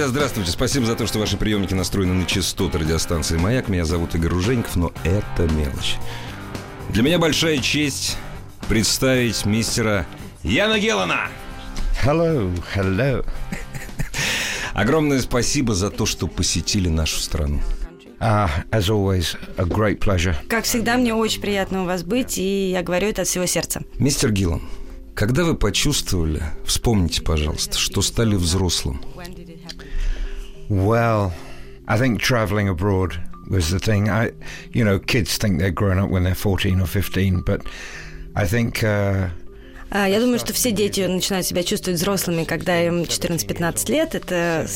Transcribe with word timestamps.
Друзья, 0.00 0.14
здравствуйте. 0.14 0.50
Спасибо 0.50 0.86
за 0.86 0.96
то, 0.96 1.06
что 1.06 1.18
ваши 1.18 1.36
приемники 1.36 1.74
настроены 1.74 2.14
на 2.14 2.24
частоты 2.24 2.78
радиостанции 2.78 3.36
«Маяк». 3.36 3.68
Меня 3.68 3.84
зовут 3.84 4.14
Игорь 4.14 4.30
Руженьков, 4.30 4.74
но 4.76 4.92
это 5.04 5.42
мелочь. 5.52 5.96
Для 6.88 7.02
меня 7.02 7.18
большая 7.18 7.58
честь 7.58 8.16
представить 8.66 9.44
мистера 9.44 10.06
Яна 10.42 10.78
Геллана. 10.78 11.28
Hello, 12.02 12.50
hello. 12.74 13.26
Огромное 14.72 15.20
спасибо 15.20 15.74
за 15.74 15.90
то, 15.90 16.06
что 16.06 16.28
посетили 16.28 16.88
нашу 16.88 17.20
страну. 17.20 17.60
Uh, 18.20 18.48
as 18.70 18.88
always, 18.88 19.36
a 19.58 19.64
great 19.64 19.98
pleasure. 19.98 20.34
Как 20.48 20.64
всегда, 20.64 20.96
мне 20.96 21.14
очень 21.14 21.42
приятно 21.42 21.82
у 21.82 21.84
вас 21.84 22.04
быть, 22.04 22.38
и 22.38 22.70
я 22.70 22.82
говорю 22.82 23.08
это 23.08 23.22
от 23.22 23.28
всего 23.28 23.44
сердца. 23.44 23.82
Мистер 23.98 24.32
Гиллан, 24.32 24.62
когда 25.14 25.44
вы 25.44 25.54
почувствовали, 25.54 26.42
вспомните, 26.64 27.20
пожалуйста, 27.20 27.76
что 27.76 28.00
стали 28.00 28.36
взрослым? 28.36 29.02
Well, 30.70 31.32
I 31.88 31.98
think 31.98 32.20
traveling 32.20 32.68
abroad 32.68 33.20
was 33.50 33.70
the 33.70 33.80
thing. 33.80 34.08
I, 34.08 34.30
you 34.70 34.84
know, 34.84 35.00
kids 35.00 35.36
think 35.36 35.58
they're 35.58 35.72
grown 35.72 35.98
up 35.98 36.10
when 36.10 36.22
they're 36.22 36.36
14 36.36 36.80
or 36.80 36.86
15, 36.86 37.40
but 37.40 37.66
I 38.36 38.46
think 38.46 38.84
uh, 38.84 39.30
Я 39.92 40.20
думаю, 40.20 40.38
что 40.38 40.52
все 40.52 40.70
дети 40.70 41.00
начинают 41.00 41.46
себя 41.46 41.64
чувствовать 41.64 41.98
взрослыми, 41.98 42.44
когда 42.44 42.80
им 42.80 43.02
14-15 43.02 43.90
лет. 43.90 44.14
Это 44.14 44.66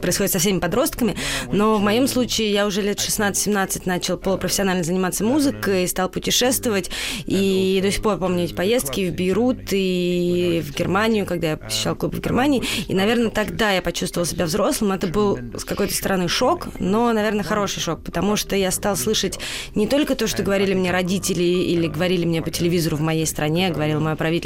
происходит 0.00 0.32
со 0.32 0.38
всеми 0.38 0.60
подростками. 0.60 1.16
Но 1.52 1.76
в 1.76 1.82
моем 1.82 2.06
случае 2.06 2.52
я 2.52 2.66
уже 2.66 2.80
лет 2.80 2.98
16-17 2.98 3.82
начал 3.86 4.16
полупрофессионально 4.16 4.84
заниматься 4.84 5.24
музыкой, 5.24 5.88
стал 5.88 6.08
путешествовать. 6.08 6.90
И 7.26 7.80
до 7.82 7.90
сих 7.90 8.00
пор 8.02 8.18
помню 8.18 8.44
эти 8.44 8.54
поездки 8.54 9.10
в 9.10 9.14
Бейрут 9.14 9.72
и 9.72 10.62
в 10.64 10.72
Германию, 10.72 11.26
когда 11.26 11.50
я 11.50 11.56
посещал 11.56 11.96
клуб 11.96 12.14
в 12.14 12.20
Германии. 12.20 12.62
И, 12.86 12.94
наверное, 12.94 13.30
тогда 13.30 13.72
я 13.72 13.82
почувствовал 13.82 14.24
себя 14.24 14.44
взрослым. 14.44 14.92
Это 14.92 15.08
был 15.08 15.36
с 15.58 15.64
какой-то 15.64 15.94
стороны 15.94 16.28
шок, 16.28 16.68
но, 16.78 17.12
наверное, 17.12 17.42
хороший 17.42 17.80
шок, 17.80 18.04
потому 18.04 18.36
что 18.36 18.54
я 18.54 18.70
стал 18.70 18.96
слышать 18.96 19.40
не 19.74 19.88
только 19.88 20.14
то, 20.14 20.28
что 20.28 20.44
говорили 20.44 20.74
мне 20.74 20.92
родители 20.92 21.42
или 21.42 21.88
говорили 21.88 22.24
мне 22.24 22.40
по 22.40 22.50
телевизору 22.50 22.96
в 22.96 23.00
моей 23.00 23.26
стране, 23.26 23.70
говорило 23.70 23.98
мое 23.98 24.14
правительство, 24.14 24.43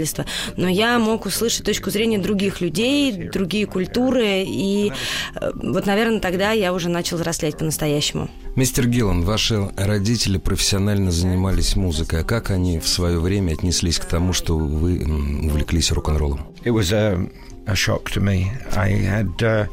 но 0.57 0.69
я 0.69 0.99
мог 0.99 1.27
услышать 1.27 1.65
точку 1.65 1.91
зрения 1.91 2.19
других 2.19 2.61
людей, 2.61 3.29
другие 3.29 3.67
культуры, 3.67 4.45
и 4.47 4.93
э, 5.35 5.51
вот, 5.55 5.87
наверное, 5.87 6.21
тогда 6.21 6.53
я 6.53 6.73
уже 6.73 6.89
начал 6.89 7.17
взрослеть 7.17 7.57
по-настоящему. 7.57 8.29
Мистер 8.57 8.87
Гиллан, 8.87 9.23
ваши 9.23 9.69
родители 9.77 10.39
профессионально 10.39 11.11
занимались 11.11 11.77
музыкой. 11.77 12.23
А 12.23 12.25
как 12.25 12.51
они 12.51 12.79
в 12.79 12.89
свое 12.89 13.21
время 13.21 13.53
отнеслись 13.53 13.99
к 13.99 14.05
тому, 14.05 14.33
что 14.33 14.57
вы 14.57 15.05
увлеклись 15.45 15.93
рок-н-роллом? 15.93 16.41
it 16.65 16.71
was 16.71 16.93
a, 16.93 17.29
a 17.67 17.75
shock 17.75 18.11
to 18.11 18.21
me. 18.21 18.53
I 18.77 18.91
had 18.91 19.43
uh, 19.43 19.67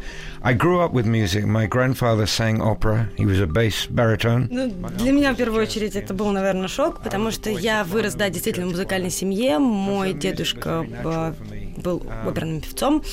I 0.45 0.53
grew 0.53 0.79
up 0.79 0.93
with 0.93 1.07
music. 1.07 1.43
My 1.47 1.65
grandfather 1.65 2.27
sang 2.27 2.61
opera. 2.61 3.09
He 3.17 3.25
was 3.25 3.39
a 3.39 3.47
bass 3.47 3.87
baritone. 3.87 4.47
Ну, 4.51 4.69
для 4.89 5.11
меня, 5.11 5.33
в 5.33 5.37
первую 5.37 5.63
очередь, 5.63 5.95
это 5.95 6.13
был, 6.13 6.29
наверное, 6.29 6.67
шок, 6.67 7.01
потому 7.01 7.31
что 7.31 7.49
я 7.49 7.83
вырос, 7.83 8.13
да, 8.13 8.29
действительно, 8.29 8.67
в 8.67 8.69
музыкальной 8.69 9.09
семье. 9.09 9.57
Мой 9.57 10.13
дедушка 10.13 10.85
э, 10.87 11.33
был 11.77 12.03
оперным 12.27 12.61
певцом, 12.61 13.03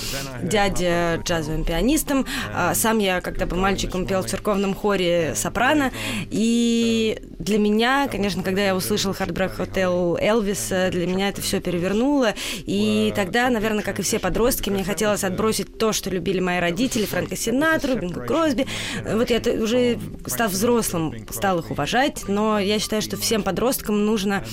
дядя 0.42 1.22
джазовым 1.24 1.64
пианистом. 1.64 2.26
А 2.54 2.74
Сам 2.74 2.98
я, 2.98 3.22
когда 3.22 3.46
был 3.46 3.56
мальчиком, 3.56 4.06
пел 4.06 4.22
в 4.22 4.26
церковном 4.26 4.74
хоре 4.74 5.32
сопрано. 5.34 5.90
И 6.30 7.18
для 7.38 7.58
меня, 7.58 8.08
конечно, 8.08 8.42
когда 8.42 8.62
я 8.62 8.76
услышал 8.76 9.12
Hard 9.12 9.32
Rock 9.32 9.56
Hotel 9.56 10.18
Элвиса, 10.20 10.90
для 10.90 11.06
меня 11.06 11.30
это 11.30 11.40
все 11.40 11.60
перевернуло. 11.62 12.34
И 12.66 13.10
тогда, 13.16 13.48
наверное, 13.48 13.82
как 13.82 14.00
и 14.00 14.02
все 14.02 14.18
подростки, 14.18 14.68
мне 14.68 14.84
хотелось 14.84 15.24
отбросить 15.24 15.78
то, 15.78 15.94
что 15.94 16.10
любили 16.10 16.40
мои 16.40 16.60
родители, 16.60 17.06
Фрэнка 17.22 17.36
Синатру, 17.36 17.96
Бинго 17.96 18.26
Кросби. 18.26 18.66
Вот 19.04 19.30
я 19.30 19.38
уже, 19.62 19.98
став 20.26 20.50
взрослым, 20.50 21.14
стал 21.30 21.60
их 21.60 21.70
уважать, 21.70 22.24
но 22.28 22.58
я 22.58 22.78
считаю, 22.78 23.02
что 23.02 23.16
всем 23.16 23.42
подросткам 23.42 24.04
нужно 24.04 24.44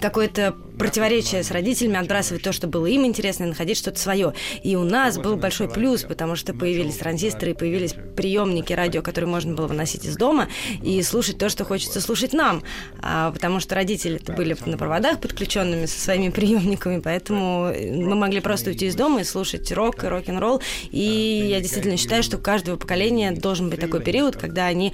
какое-то 0.00 0.54
противоречие 0.78 1.42
с 1.42 1.50
родителями, 1.50 1.96
отбрасывать 1.96 2.42
то, 2.42 2.52
что 2.52 2.66
было 2.66 2.86
им 2.86 3.06
интересно, 3.06 3.44
и 3.44 3.46
находить 3.46 3.78
что-то 3.78 3.98
свое. 3.98 4.34
И 4.62 4.76
у 4.76 4.84
нас 4.84 5.18
был 5.18 5.36
большой 5.36 5.68
плюс, 5.68 6.02
потому 6.02 6.36
что 6.36 6.52
появились 6.52 6.96
транзисторы, 6.96 7.54
появились 7.54 7.94
приемники 8.16 8.72
радио, 8.72 9.02
которые 9.02 9.30
можно 9.30 9.54
было 9.54 9.66
выносить 9.66 10.04
из 10.04 10.16
дома 10.16 10.48
и 10.82 11.02
слушать 11.02 11.38
то, 11.38 11.48
что 11.48 11.64
хочется 11.64 12.00
слушать 12.00 12.32
нам. 12.32 12.62
А, 13.00 13.30
потому 13.32 13.60
что 13.60 13.74
родители 13.74 14.20
были 14.36 14.56
на 14.66 14.76
проводах 14.76 15.20
подключенными 15.20 15.86
со 15.86 15.98
своими 15.98 16.28
приемниками, 16.30 17.00
поэтому 17.00 17.72
мы 17.72 18.14
могли 18.14 18.40
просто 18.40 18.70
уйти 18.70 18.86
из 18.86 18.94
дома 18.94 19.20
и 19.20 19.24
слушать 19.24 19.70
рок 19.72 20.04
и 20.04 20.06
рок-н-ролл. 20.06 20.60
И 20.90 21.37
я 21.38 21.60
действительно 21.60 21.96
считаю, 21.96 22.22
что 22.22 22.36
у 22.36 22.40
каждого 22.40 22.76
поколения 22.76 23.32
должен 23.32 23.70
быть 23.70 23.80
такой 23.80 24.00
период, 24.00 24.36
когда 24.36 24.66
они 24.66 24.92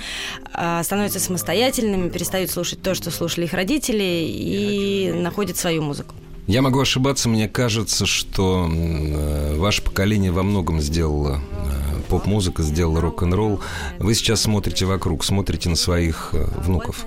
а, 0.53 0.83
становятся 0.83 1.21
самостоятельными, 1.21 2.09
перестают 2.09 2.51
слушать 2.51 2.83
то, 2.83 2.95
что 2.95 3.11
слушали 3.11 3.45
их 3.45 3.55
родители, 3.55 4.03
и 4.03 5.13
находят 5.15 5.57
свою 5.57 5.83
музыку. 5.83 6.15
Я 6.47 6.61
могу 6.61 6.81
ошибаться, 6.81 7.29
мне 7.31 7.49
кажется, 7.49 8.05
что 8.05 8.69
э, 8.71 9.57
ваше 9.57 9.81
поколение 9.81 10.31
во 10.31 10.43
многом 10.43 10.79
сделало 10.81 11.41
э, 11.41 12.01
поп-музыка, 12.11 12.63
сделала 12.63 13.01
рок-н-ролл. 13.01 13.61
Вы 13.99 14.15
сейчас 14.15 14.43
смотрите 14.43 14.85
вокруг, 14.85 15.25
смотрите 15.25 15.71
на 15.71 15.77
своих 15.77 16.31
э, 16.35 16.45
внуков. 16.59 17.07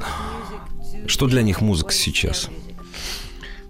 Что 1.06 1.28
для 1.28 1.44
них 1.44 1.62
музыка 1.62 1.94
сейчас? 1.94 2.50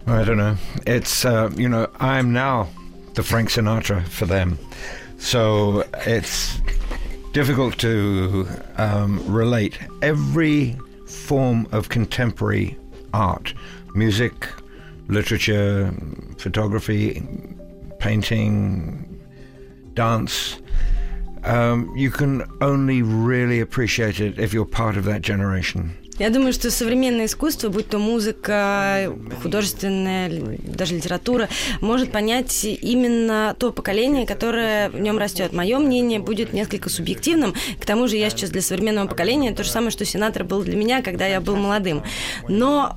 I 0.05 0.23
don't 0.23 0.37
know. 0.37 0.57
It's 0.85 1.25
uh, 1.25 1.53
you 1.57 1.67
know 1.67 1.89
I'm 1.99 2.31
now 2.31 2.67
the 3.15 3.23
Frank 3.23 3.49
Sinatra 3.49 4.07
for 4.07 4.25
them. 4.25 4.57
So 5.17 5.83
it's 6.05 6.59
difficult 7.33 7.77
to 7.79 8.47
um, 8.77 9.21
relate 9.31 9.77
every 10.01 10.77
form 11.05 11.67
of 11.71 11.89
contemporary 11.89 12.77
art, 13.13 13.53
music, 13.93 14.47
literature, 15.07 15.93
photography, 16.37 17.23
painting, 17.99 19.19
dance. 19.93 20.59
Um, 21.43 21.95
you 21.95 22.11
can 22.11 22.43
only 22.61 23.01
really 23.01 23.59
appreciate 23.59 24.19
it 24.19 24.37
if 24.37 24.53
you're 24.53 24.65
part 24.65 24.97
of 24.97 25.05
that 25.05 25.21
generation. 25.21 25.97
Я 26.19 26.29
думаю, 26.29 26.51
что 26.53 26.71
современное 26.71 27.25
искусство, 27.25 27.69
будь 27.69 27.89
то 27.89 27.99
музыка, 27.99 29.13
художественная, 29.43 30.57
даже 30.63 30.95
литература, 30.95 31.47
может 31.79 32.11
понять 32.11 32.65
именно 32.65 33.55
то 33.57 33.71
поколение, 33.71 34.25
которое 34.25 34.89
в 34.89 34.99
нем 34.99 35.17
растет. 35.17 35.53
Мое 35.53 35.77
мнение 35.77 36.19
будет 36.19 36.53
несколько 36.53 36.89
субъективным. 36.89 37.53
К 37.79 37.85
тому 37.85 38.07
же 38.07 38.17
я 38.17 38.29
сейчас 38.29 38.49
для 38.49 38.61
современного 38.61 39.07
поколения 39.07 39.53
то 39.53 39.63
же 39.63 39.69
самое, 39.69 39.91
что 39.91 40.05
сенатор 40.05 40.43
был 40.43 40.63
для 40.63 40.75
меня, 40.75 41.01
когда 41.01 41.27
я 41.27 41.39
был 41.39 41.55
молодым. 41.55 42.03
Но 42.47 42.95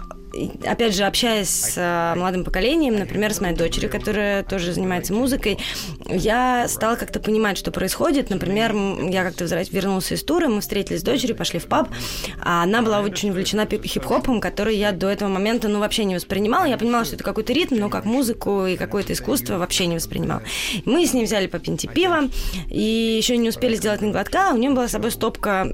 опять 0.64 0.94
же, 0.94 1.04
общаясь 1.04 1.48
с 1.48 1.74
э, 1.76 2.18
молодым 2.18 2.44
поколением, 2.44 2.96
например, 2.96 3.32
с 3.32 3.40
моей 3.40 3.54
дочерью, 3.56 3.90
которая 3.90 4.42
тоже 4.42 4.72
занимается 4.72 5.12
музыкой, 5.12 5.58
я 6.06 6.66
стала 6.68 6.96
как-то 6.96 7.20
понимать, 7.20 7.58
что 7.58 7.70
происходит. 7.70 8.30
Например, 8.30 8.74
я 9.08 9.24
как-то 9.24 9.44
вернулся 9.44 10.14
из 10.14 10.22
тура, 10.22 10.48
мы 10.48 10.60
встретились 10.60 11.00
с 11.00 11.02
дочерью, 11.02 11.36
пошли 11.36 11.58
в 11.58 11.66
паб, 11.66 11.88
а 12.40 12.62
она 12.62 12.82
была 12.82 13.00
очень 13.00 13.30
увлечена 13.30 13.66
хип-хопом, 13.66 14.40
который 14.40 14.76
я 14.76 14.92
до 14.92 15.08
этого 15.08 15.28
момента, 15.28 15.68
ну, 15.68 15.80
вообще 15.80 16.04
не 16.04 16.14
воспринимала. 16.14 16.64
Я 16.64 16.78
понимала, 16.78 17.04
что 17.04 17.16
это 17.16 17.24
какой-то 17.24 17.52
ритм, 17.52 17.76
но 17.76 17.88
как 17.88 18.04
музыку 18.04 18.66
и 18.66 18.76
какое-то 18.76 19.12
искусство 19.12 19.58
вообще 19.58 19.86
не 19.86 19.96
воспринимала. 19.96 20.42
Мы 20.84 21.06
с 21.06 21.12
ней 21.12 21.24
взяли 21.24 21.46
по 21.46 21.58
пинте 21.58 21.88
пива, 21.88 22.28
и 22.68 23.16
еще 23.16 23.36
не 23.36 23.48
успели 23.48 23.74
сделать 23.74 24.00
ни 24.00 24.10
глотка, 24.10 24.50
а 24.50 24.54
у 24.54 24.56
нее 24.56 24.70
была 24.70 24.88
с 24.88 24.92
собой 24.92 25.10
стопка 25.10 25.68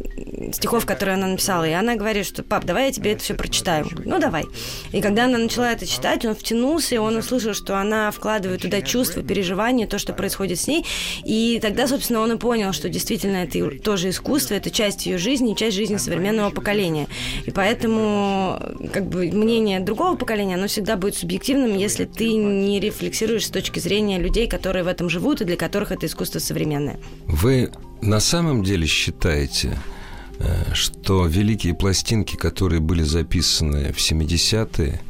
стихов, 0.52 0.86
которые 0.86 1.14
она 1.14 1.26
написала, 1.26 1.64
и 1.64 1.72
она 1.72 1.96
говорит, 1.96 2.26
что, 2.26 2.42
пап, 2.42 2.64
давай 2.64 2.86
я 2.86 2.92
тебе 2.92 3.12
это 3.12 3.22
все 3.22 3.34
прочитаю. 3.34 3.86
Ну, 4.04 4.18
давай. 4.18 4.45
И 4.92 5.00
когда 5.00 5.24
она 5.24 5.38
начала 5.38 5.72
это 5.72 5.86
читать, 5.86 6.24
он 6.24 6.34
втянулся, 6.34 6.94
и 6.94 6.98
он 6.98 7.16
услышал, 7.16 7.54
что 7.54 7.78
она 7.78 8.10
вкладывает 8.10 8.62
туда 8.62 8.80
чувства, 8.80 9.22
переживания, 9.22 9.86
то, 9.86 9.98
что 9.98 10.12
происходит 10.12 10.58
с 10.58 10.66
ней. 10.66 10.84
И 11.24 11.58
тогда, 11.60 11.86
собственно, 11.86 12.20
он 12.20 12.32
и 12.32 12.36
понял, 12.36 12.72
что 12.72 12.88
действительно 12.88 13.36
это 13.36 13.70
тоже 13.82 14.10
искусство, 14.10 14.54
это 14.54 14.70
часть 14.70 15.06
ее 15.06 15.18
жизни, 15.18 15.54
часть 15.54 15.76
жизни 15.76 15.96
современного 15.96 16.50
поколения. 16.50 17.08
И 17.44 17.50
поэтому 17.50 18.60
как 18.92 19.06
бы 19.06 19.30
мнение 19.30 19.80
другого 19.80 20.16
поколения, 20.16 20.54
оно 20.54 20.66
всегда 20.66 20.96
будет 20.96 21.16
субъективным, 21.16 21.76
если 21.76 22.04
ты 22.04 22.32
не 22.32 22.80
рефлексируешь 22.80 23.46
с 23.46 23.50
точки 23.50 23.78
зрения 23.78 24.18
людей, 24.18 24.48
которые 24.48 24.84
в 24.84 24.88
этом 24.88 25.08
живут 25.08 25.40
и 25.40 25.44
для 25.44 25.56
которых 25.56 25.92
это 25.92 26.06
искусство 26.06 26.38
современное. 26.38 26.98
Вы 27.26 27.70
на 28.00 28.20
самом 28.20 28.62
деле 28.62 28.86
считаете, 28.86 29.76
что 30.72 31.26
великие 31.26 31.74
пластинки, 31.74 32.36
которые 32.36 32.80
были 32.80 33.02
записаны 33.02 33.92
в 33.92 33.98
70-е, 33.98 35.00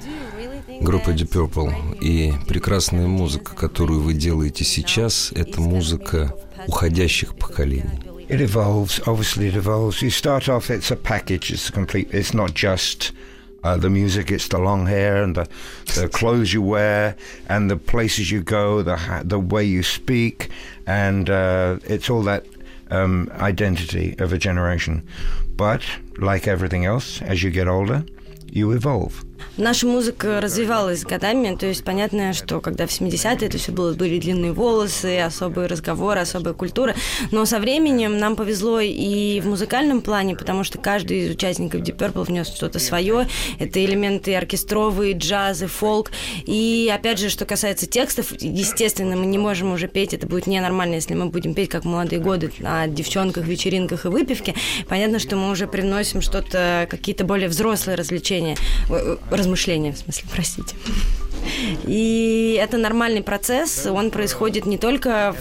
группа 0.80 1.10
Deep 1.10 1.30
Purple, 1.30 1.98
и 2.00 2.32
прекрасная 2.46 3.06
музыка, 3.06 3.54
которую 3.54 4.00
вы 4.00 4.14
делаете 4.14 4.64
сейчас, 4.64 5.32
это 5.34 5.60
музыка 5.60 6.34
уходящих 6.66 7.34
поколений. 7.34 8.00
It 8.28 8.40
evolves, 8.40 9.00
obviously 9.06 9.46
it 9.46 9.54
evolves. 9.54 10.02
You 10.02 10.10
start 10.10 10.48
off, 10.48 10.68
it's 10.68 10.90
a 10.90 10.96
package, 10.96 11.52
it's 11.52 11.68
a 11.68 11.72
complete, 11.72 12.08
it's 12.12 12.34
not 12.34 12.54
just 12.54 13.12
uh, 13.62 13.76
the 13.76 13.88
music, 13.88 14.32
it's 14.32 14.48
the 14.48 14.58
long 14.58 14.86
hair 14.86 15.22
and 15.22 15.36
the, 15.36 15.46
the 15.94 16.08
clothes 16.08 16.52
you 16.52 16.60
wear 16.60 17.14
and 17.48 17.70
the 17.70 17.76
places 17.76 18.32
you 18.32 18.42
go, 18.42 18.82
the, 18.82 18.98
the 19.24 19.38
way 19.38 19.64
you 19.64 19.84
speak, 19.84 20.50
and 20.86 21.30
uh, 21.30 21.78
it's 21.84 22.10
all 22.10 22.22
that 22.22 22.44
um, 22.90 23.30
identity 23.34 24.14
of 24.18 24.32
a 24.32 24.38
generation. 24.38 25.06
But, 25.56 25.82
like 26.18 26.46
everything 26.46 26.84
else, 26.84 27.20
as 27.22 27.42
you 27.42 27.50
get 27.50 27.68
older, 27.68 28.04
you 28.50 28.72
evolve. 28.72 29.24
Наша 29.58 29.86
музыка 29.86 30.42
развивалась 30.42 31.02
годами, 31.02 31.56
то 31.56 31.64
есть 31.64 31.82
понятно, 31.82 32.34
что 32.34 32.60
когда 32.60 32.86
в 32.86 32.90
70-е 32.90 33.48
это 33.48 33.56
все 33.56 33.72
было, 33.72 33.94
были 33.94 34.18
длинные 34.18 34.52
волосы, 34.52 35.18
особые 35.20 35.66
разговоры, 35.66 36.20
особая 36.20 36.52
культура, 36.52 36.94
но 37.30 37.46
со 37.46 37.58
временем 37.58 38.18
нам 38.18 38.36
повезло 38.36 38.80
и 38.80 39.40
в 39.40 39.46
музыкальном 39.46 40.02
плане, 40.02 40.36
потому 40.36 40.62
что 40.62 40.76
каждый 40.76 41.20
из 41.20 41.30
участников 41.30 41.80
Deep 41.80 41.96
Purple 41.96 42.24
внес 42.24 42.48
что-то 42.48 42.78
свое, 42.78 43.28
это 43.58 43.82
элементы 43.82 44.34
оркестровые, 44.34 45.14
джазы, 45.14 45.68
фолк, 45.68 46.10
и 46.44 46.92
опять 46.94 47.18
же, 47.18 47.30
что 47.30 47.46
касается 47.46 47.86
текстов, 47.86 48.32
естественно, 48.38 49.16
мы 49.16 49.24
не 49.24 49.38
можем 49.38 49.72
уже 49.72 49.88
петь, 49.88 50.12
это 50.12 50.26
будет 50.26 50.46
ненормально, 50.46 50.96
если 50.96 51.14
мы 51.14 51.26
будем 51.26 51.54
петь, 51.54 51.70
как 51.70 51.84
в 51.84 51.88
молодые 51.88 52.20
годы, 52.20 52.52
о 52.62 52.88
девчонках, 52.88 53.46
вечеринках 53.46 54.04
и 54.04 54.08
выпивке, 54.08 54.54
понятно, 54.86 55.18
что 55.18 55.36
мы 55.36 55.50
уже 55.50 55.66
приносим 55.66 56.20
что-то, 56.20 56.86
какие-то 56.90 57.24
более 57.24 57.48
взрослые 57.48 57.96
развлечения, 57.96 58.58
размышления, 59.46 59.92
в 59.92 59.98
смысле, 59.98 60.28
простите. 60.32 60.76
И 61.84 62.58
это 62.60 62.76
нормальный 62.76 63.22
процесс, 63.22 63.86
он 63.86 64.10
происходит 64.10 64.66
не 64.66 64.78
только 64.78 65.34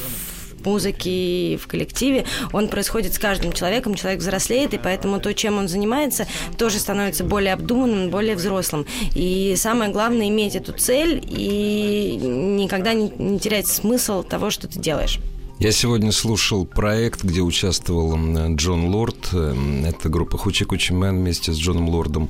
в 0.60 0.66
музыке, 0.66 1.58
в 1.62 1.68
коллективе, 1.68 2.26
он 2.52 2.68
происходит 2.70 3.14
с 3.14 3.20
каждым 3.20 3.54
человеком, 3.54 3.96
человек 3.96 4.22
взрослеет, 4.22 4.74
и 4.74 4.78
поэтому 4.78 5.20
то, 5.20 5.34
чем 5.34 5.58
он 5.58 5.68
занимается, 5.68 6.28
тоже 6.58 6.80
становится 6.80 7.24
более 7.24 7.54
обдуманным, 7.54 8.10
более 8.10 8.36
взрослым. 8.36 8.86
И 9.16 9.56
самое 9.58 9.92
главное 9.92 10.28
иметь 10.30 10.56
эту 10.56 10.74
цель 10.74 11.24
и 11.28 12.18
никогда 12.20 12.94
не, 12.94 13.10
не 13.10 13.40
терять 13.40 13.68
смысл 13.68 14.24
того, 14.24 14.50
что 14.50 14.68
ты 14.68 14.80
делаешь. 14.80 15.20
Я 15.58 15.72
сегодня 15.72 16.12
слушал 16.12 16.66
проект, 16.66 17.24
где 17.24 17.40
участвовал 17.40 18.16
Джон 18.56 18.90
Лорд. 18.94 19.30
Это 19.34 20.10
группа 20.10 20.38
Hoochie 20.38 20.66
Coochie 20.66 20.92
Men 20.92 21.18
вместе 21.18 21.54
с 21.54 21.58
Джоном 21.58 21.88
Лордом. 21.90 22.30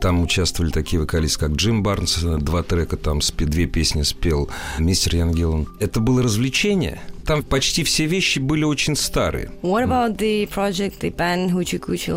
Там 0.00 0.22
участвовали 0.22 0.70
такие 0.70 1.00
вокалисты, 1.00 1.40
как 1.40 1.52
Джим 1.52 1.82
Барнс. 1.82 2.18
Два 2.18 2.62
трека 2.62 2.98
там, 2.98 3.20
две 3.38 3.66
песни 3.66 4.02
спел 4.02 4.50
мистер 4.78 5.16
Иэн 5.16 5.32
Гиллан. 5.32 5.68
Это 5.80 6.00
было 6.00 6.22
развлечение. 6.22 7.00
Там 7.24 7.42
почти 7.42 7.82
все 7.82 8.04
вещи 8.04 8.38
были 8.38 8.62
очень 8.62 8.94
старые. 8.94 9.50
What 9.62 9.84
about 9.84 10.18
the 10.18 10.46
project, 10.48 11.00
the 11.00 11.10
band 11.10 11.50
Hoochie 11.52 11.80
Coochie, 11.80 12.12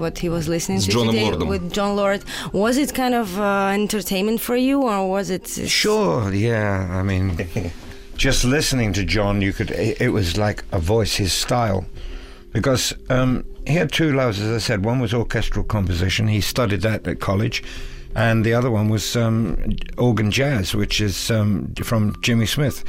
what 0.00 0.18
he 0.18 0.28
was 0.30 0.48
listening 0.48 0.80
С 0.80 0.86
to 0.86 0.92
Джоном 0.92 1.14
today 1.14 1.30
Лордом. 1.30 1.48
with 1.48 1.70
John 1.72 1.94
Lord? 1.94 2.22
Was 2.52 2.78
it 2.78 2.92
kind 2.94 3.14
of 3.14 3.38
uh, 3.38 3.72
entertainment 3.74 4.40
for 4.40 4.56
you, 4.56 4.82
or 4.82 5.06
was 5.08 5.30
it? 5.30 5.46
Sure, 5.68 6.32
yeah. 6.32 6.88
I 6.90 7.02
mean, 7.04 7.36
just 8.18 8.44
listening 8.44 8.92
to 8.94 9.04
John, 9.04 9.40
you 9.40 9.52
could. 9.52 9.70
It, 9.70 10.12
was 10.12 10.36
like 10.36 10.64
a 10.72 10.80
voice, 10.80 11.14
his 11.16 11.32
style, 11.32 11.86
because 12.52 12.92
um, 13.08 13.44
he 13.66 13.74
had 13.74 13.92
two 13.92 14.12
loves, 14.12 14.40
as 14.40 14.50
I 14.50 14.58
said. 14.58 14.84
One 14.84 14.98
was 14.98 15.14
orchestral 15.14 15.64
composition. 15.64 16.26
He 16.26 16.40
studied 16.40 16.82
that 16.82 17.06
at 17.06 17.20
college, 17.20 17.62
and 18.16 18.44
the 18.44 18.52
other 18.52 18.70
one 18.70 18.88
was 18.88 19.16
um, 19.16 19.76
organ 19.96 20.32
jazz, 20.32 20.74
which 20.74 21.00
is 21.00 21.30
um, 21.30 21.72
from 21.76 22.20
Jimmy 22.20 22.46
Smith. 22.46 22.84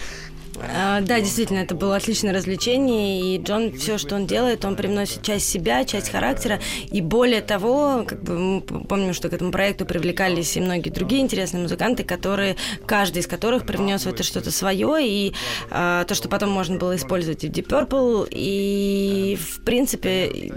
А, 0.61 1.01
Да, 1.01 1.19
действительно, 1.19 1.59
это 1.59 1.75
было 1.75 1.95
отличное 1.95 2.33
развлечение, 2.33 3.35
и 3.35 3.41
Джон 3.41 3.73
все, 3.73 3.97
что 3.97 4.15
он 4.15 4.25
делает, 4.25 4.65
он 4.65 4.75
привносит 4.75 5.21
часть 5.21 5.49
себя, 5.49 5.85
часть 5.85 6.09
характера, 6.09 6.59
и 6.91 7.01
более 7.01 7.41
того, 7.41 8.03
как 8.07 8.21
бы 8.23 8.37
мы 8.37 8.61
помним, 8.61 9.13
что 9.13 9.29
к 9.29 9.33
этому 9.33 9.51
проекту 9.51 9.85
привлекались 9.85 10.55
и 10.57 10.61
многие 10.61 10.89
другие 10.89 11.21
интересные 11.21 11.61
музыканты, 11.61 12.03
которые, 12.03 12.55
каждый 12.85 13.19
из 13.19 13.27
которых 13.27 13.65
привнес 13.65 14.05
в 14.05 14.07
это 14.07 14.23
что-то 14.23 14.51
свое, 14.51 14.97
и 15.01 15.33
а, 15.69 16.03
то, 16.05 16.15
что 16.15 16.29
потом 16.29 16.49
можно 16.49 16.77
было 16.77 16.95
использовать 16.95 17.43
и 17.43 17.49
в 17.49 17.51
Deep 17.51 17.67
Purple, 17.67 18.27
и 18.31 19.37
в 19.39 19.63
принципе 19.63 20.51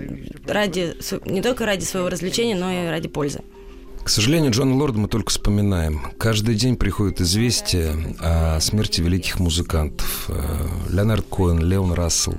ради 0.46 0.94
не 1.26 1.42
только 1.42 1.66
ради 1.66 1.84
своего 1.84 2.08
развлечения, 2.08 2.54
но 2.54 2.70
и 2.70 2.88
ради 2.88 3.08
пользы. 3.08 3.40
К 4.04 4.08
сожалению, 4.08 4.50
Джона 4.50 4.74
Лорда 4.74 4.98
мы 4.98 5.08
только 5.08 5.30
вспоминаем. 5.30 6.12
Каждый 6.18 6.54
день 6.56 6.76
приходит 6.76 7.20
известие 7.20 7.94
о 8.20 8.58
смерти 8.60 9.00
великих 9.00 9.38
музыкантов. 9.38 10.26
Э, 10.28 10.68
Леонард 10.90 11.24
Коэн, 11.30 11.60
Леон 11.60 11.92
Рассел. 11.92 12.34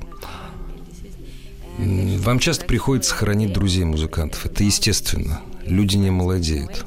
Вам 1.78 2.40
часто 2.40 2.66
приходится 2.66 3.16
хоронить 3.16 3.54
друзей 3.54 3.84
музыкантов. 3.86 4.46
Это 4.46 4.64
естественно. 4.64 5.42
Люди 5.66 5.96
не 5.96 6.12
молодеют. 6.12 6.86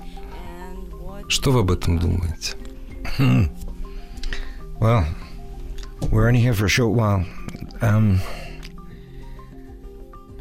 Что 1.28 1.50
вы 1.50 1.60
об 1.60 1.70
этом 1.70 1.98
думаете? 1.98 2.54
Well, 4.78 5.06
we're 6.10 6.28
only 6.28 6.40
here 6.40 6.52
for 6.52 6.66
a 6.66 6.68
short 6.68 6.94
while. 6.94 7.24
Um, 7.80 8.20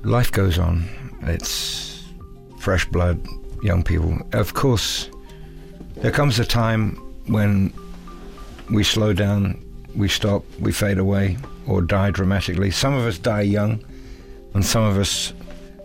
life 0.04 0.32
goes 0.32 0.60
on. 0.60 0.84
It's 1.24 2.04
fresh 2.60 2.86
blood, 2.90 3.18
young 3.66 3.84
people. 3.84 4.18
Of 4.34 4.54
course, 4.54 5.10
there 5.98 6.12
comes 6.12 6.40
a 6.40 6.46
time 6.46 6.96
when 7.28 7.74
we 8.70 8.84
slow 8.84 9.14
down, 9.14 9.62
we 9.96 10.08
stop, 10.08 10.44
we 10.60 10.72
fade 10.72 11.00
away, 11.00 11.38
or 11.68 11.82
die 11.82 12.12
dramatically. 12.12 12.72
Some 12.72 12.94
of 12.94 13.06
us 13.06 13.18
die 13.18 13.42
young, 13.42 13.84
and 14.54 14.64
some 14.64 14.84
of 14.84 14.98
us 14.98 15.34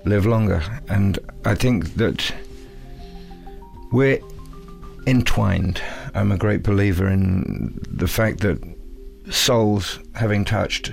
live 0.05 0.27
longer. 0.27 0.63
And 0.89 1.19
I 1.45 1.55
think 1.55 1.95
that 1.95 2.33
we're 3.93 4.21
entwined. 5.07 5.81
I'm 6.15 6.33
a 6.33 6.37
great 6.37 6.63
believer 6.63 7.09
in 7.09 7.79
the 7.91 8.09
fact 8.09 8.41
that 8.41 8.63
souls, 9.31 9.99
having 10.15 10.45
touched 10.45 10.93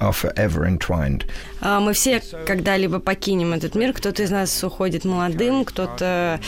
are 0.00 0.12
forever 0.12 0.66
entwined. 0.66 1.22
А, 1.60 1.80
Мы 1.80 1.92
все 1.92 2.20
когда-либо 2.46 2.98
покинем 3.00 3.52
этот 3.52 3.74
мир. 3.74 3.92
Кто-то 3.92 4.22
из 4.22 4.30
нас 4.30 4.62
уходит 4.64 5.04
молодым, 5.04 5.64
кто-то 5.64 6.40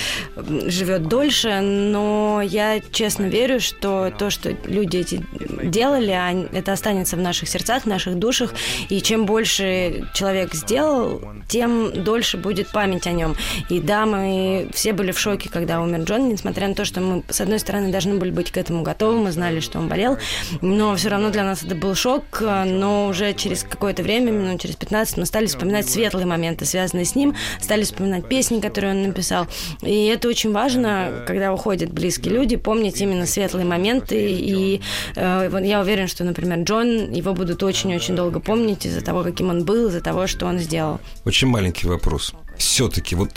живет 0.67 1.09
дольше. 1.09 1.61
Но 1.61 2.41
я 2.43 2.81
честно 2.93 3.27
верю, 3.27 3.61
что 3.61 4.13
то, 4.19 4.31
что 4.31 4.51
люди 4.65 4.97
эти 4.99 5.25
делали, 5.63 6.11
они- 6.11 6.47
это 6.53 6.73
останется 6.73 7.17
в 7.17 7.21
наших 7.21 7.49
сердцах, 7.49 7.83
в 7.85 7.87
наших 7.87 8.19
душах. 8.19 8.55
И 8.89 9.01
чем 9.03 9.27
больше 9.27 10.09
человек 10.15 10.55
сделал, 10.55 11.21
тем 11.49 11.93
дольше 12.05 12.39
будет 12.39 12.69
память 12.69 13.07
о 13.07 13.13
нем. 13.13 13.37
И 13.69 13.81
да, 13.81 14.07
мы 14.07 14.69
все 14.73 14.93
были 14.93 15.13
в 15.13 15.19
шоке, 15.19 15.49
когда 15.51 15.81
умер 15.81 16.01
Джон, 16.05 16.29
несмотря 16.29 16.69
на 16.69 16.75
то, 16.75 16.85
что 16.85 17.01
мы, 17.01 17.23
с 17.29 17.41
одной 17.41 17.59
стороны, 17.59 17.91
должны 17.93 18.15
были 18.15 18.31
быть 18.31 18.51
к 18.51 18.57
этому 18.57 18.83
готовы, 18.83 19.19
мы 19.19 19.33
знали, 19.33 19.61
что 19.61 19.79
он 19.79 19.89
болел, 19.89 20.19
но 20.63 20.97
все 20.97 21.09
равно 21.11 21.31
для 21.31 21.45
нас 21.45 21.63
это 21.63 21.75
был 21.75 21.95
шок, 21.95 22.41
но 22.41 23.07
уже 23.09 23.35
через 23.43 23.65
какое-то 23.65 24.03
время, 24.03 24.31
минут 24.31 24.61
через 24.61 24.77
15, 24.77 25.17
мы 25.17 25.27
стали 25.27 25.47
вспоминать 25.47 25.89
светлые 25.89 26.27
моменты, 26.27 26.65
связанные 26.65 27.05
с 27.05 27.15
ним, 27.15 27.35
стали 27.61 27.83
вспоминать 27.83 28.29
песни, 28.29 28.61
которые 28.61 28.93
он 28.93 29.03
написал. 29.03 29.47
И 29.83 30.07
это 30.07 30.29
очень 30.29 30.53
важно, 30.53 31.25
когда 31.27 31.53
уходят 31.53 31.93
близкие 31.93 32.35
люди, 32.35 32.57
помнить 32.57 33.01
именно 33.01 33.27
светлые 33.27 33.67
моменты. 33.67 34.17
И 34.33 34.81
э, 35.17 35.49
вот 35.49 35.63
я 35.65 35.81
уверен, 35.81 36.07
что, 36.07 36.25
например, 36.25 36.61
Джон, 36.61 37.11
его 37.11 37.35
будут 37.35 37.63
очень-очень 37.63 38.15
долго 38.15 38.39
помнить 38.41 38.87
из-за 38.87 39.01
того, 39.01 39.23
каким 39.25 39.51
он 39.51 39.65
был, 39.65 39.89
из-за 39.89 40.01
того, 40.01 40.27
что 40.27 40.47
он 40.47 40.59
сделал. 40.59 41.01
Очень 41.25 41.49
маленький 41.49 41.87
вопрос. 41.87 42.33
Все-таки 42.57 43.17
вот 43.17 43.31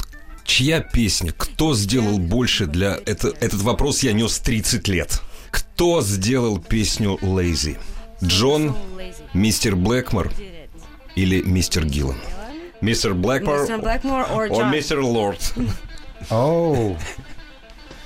чья 0.44 0.82
песня, 0.82 1.34
кто 1.36 1.74
сделал 1.74 2.20
больше 2.20 2.68
для... 2.68 3.00
Это, 3.06 3.30
этот 3.40 3.62
вопрос 3.62 4.04
я 4.04 4.14
нес 4.14 4.38
30 4.40 4.88
лет. 4.88 5.22
Кто 5.50 6.02
сделал 6.02 6.60
песню 6.60 7.18
«Lazy»? 7.22 7.78
Джон, 8.24 8.76
мистер 9.35 9.77
Блэкмор 9.77 10.31
или 11.17 11.43
мистер 11.43 11.85
Гиллан? 11.85 12.19
Мистер 12.81 13.15
Блэкмор 13.15 13.61
Мистер 13.61 13.79
Блэкмор 13.79 14.31
or 14.31 14.47
or 14.47 14.49
John? 14.49 14.71
мистер 14.71 15.01
Лорд? 15.03 15.41
Oh, 16.31 16.97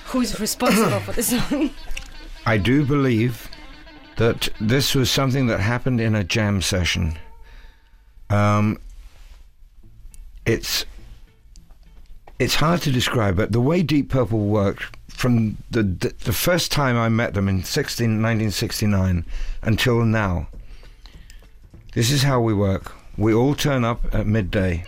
Who's 0.07 0.39
responsible 0.39 1.01
for 1.01 1.13
this 1.13 1.29
song? 1.31 1.71
I 2.47 2.57
do 2.59 2.85
believe 2.85 3.49
that 4.17 4.49
this 4.61 4.95
was 4.95 5.11
something 5.11 5.49
that 5.49 5.59
happened 5.61 6.01
in 6.01 6.15
a 6.15 6.23
jam 6.23 6.63
session. 6.63 7.19
Um, 8.31 8.79
it's 10.47 10.85
it's 12.39 12.55
hard 12.57 12.83
to 12.83 12.93
describe, 12.93 13.37
but 13.37 13.53
the 13.53 13.61
way 13.61 13.83
Deep 13.83 14.11
Purple 14.11 14.41
worked 14.47 14.97
from 15.09 15.57
the 15.71 15.83
the, 15.83 16.15
the 16.25 16.33
first 16.33 16.71
time 16.71 16.97
I 16.97 17.09
met 17.09 17.35
them 17.35 17.49
in 17.49 17.65
16, 17.65 18.05
1969 18.05 19.25
until 19.63 20.05
now. 20.05 20.49
this 21.94 22.12
is 22.12 22.22
how 22.22 22.40
we 22.40 22.54
work. 22.54 22.94
We 23.18 23.34
all 23.34 23.56
turn 23.56 23.84
up 23.84 24.14
at 24.14 24.28
midday. 24.28 24.86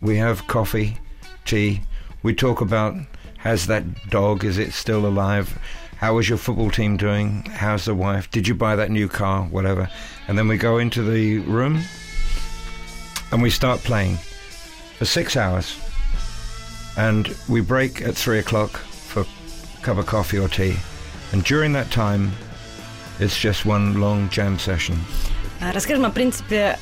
We 0.00 0.16
have 0.16 0.48
coffee, 0.48 0.96
tea. 1.44 1.82
We 2.24 2.34
talk 2.34 2.60
about 2.60 2.96
how's 3.38 3.68
that 3.68 4.10
dog? 4.10 4.44
Is 4.44 4.58
it 4.58 4.72
still 4.72 5.06
alive? 5.06 5.56
How 5.98 6.18
is 6.18 6.28
your 6.28 6.38
football 6.38 6.68
team 6.68 6.96
doing? 6.96 7.44
How's 7.44 7.84
the 7.84 7.94
wife? 7.94 8.28
Did 8.32 8.48
you 8.48 8.56
buy 8.56 8.74
that 8.74 8.90
new 8.90 9.06
car? 9.06 9.44
Whatever. 9.44 9.88
And 10.26 10.36
then 10.36 10.48
we 10.48 10.56
go 10.56 10.78
into 10.78 11.08
the 11.08 11.38
room 11.38 11.80
and 13.30 13.40
we 13.40 13.48
start 13.48 13.78
playing 13.80 14.16
for 14.98 15.04
six 15.04 15.36
hours. 15.36 15.78
And 16.96 17.36
we 17.48 17.60
break 17.60 18.02
at 18.02 18.16
three 18.16 18.40
o'clock 18.40 18.70
for 18.78 19.20
a 19.20 19.82
cup 19.82 19.96
of 19.96 20.06
coffee 20.06 20.40
or 20.40 20.48
tea. 20.48 20.74
And 21.30 21.44
during 21.44 21.72
that 21.74 21.92
time, 21.92 22.32
it's 23.20 23.38
just 23.38 23.64
one 23.64 24.00
long 24.00 24.28
jam 24.28 24.58
session. 24.58 24.98
А, 25.62 25.72
Расскажем 25.72 26.04
о 26.04 26.10
принципе 26.10 26.78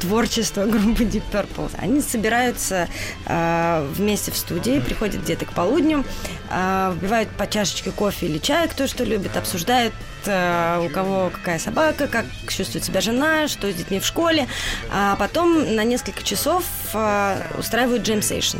творчества 0.00 0.64
группы 0.66 1.02
Deep 1.02 1.24
Purple. 1.32 1.70
Они 1.78 2.00
собираются 2.00 2.88
э, 3.26 3.88
вместе 3.94 4.30
в 4.30 4.36
студии, 4.36 4.78
приходят 4.78 5.22
где-то 5.22 5.46
к 5.46 5.52
полудню, 5.52 6.04
э, 6.50 6.92
вбивают 6.94 7.28
по 7.30 7.48
чашечке 7.48 7.90
кофе 7.90 8.26
или 8.26 8.38
чая, 8.38 8.68
кто 8.68 8.86
что 8.86 9.02
любит, 9.02 9.36
обсуждают, 9.36 9.94
э, 10.26 10.84
у 10.84 10.88
кого 10.90 11.30
какая 11.30 11.58
собака, 11.58 12.06
как 12.06 12.26
чувствует 12.48 12.84
себя 12.84 13.00
жена, 13.00 13.48
что 13.48 13.70
с 13.70 13.74
детьми 13.74 13.98
в 13.98 14.06
школе, 14.06 14.46
а 14.92 15.16
потом 15.16 15.74
на 15.74 15.82
несколько 15.82 16.22
часов 16.22 16.64
э, 16.94 17.42
устраивают 17.58 18.04
джем-сейшн. 18.04 18.58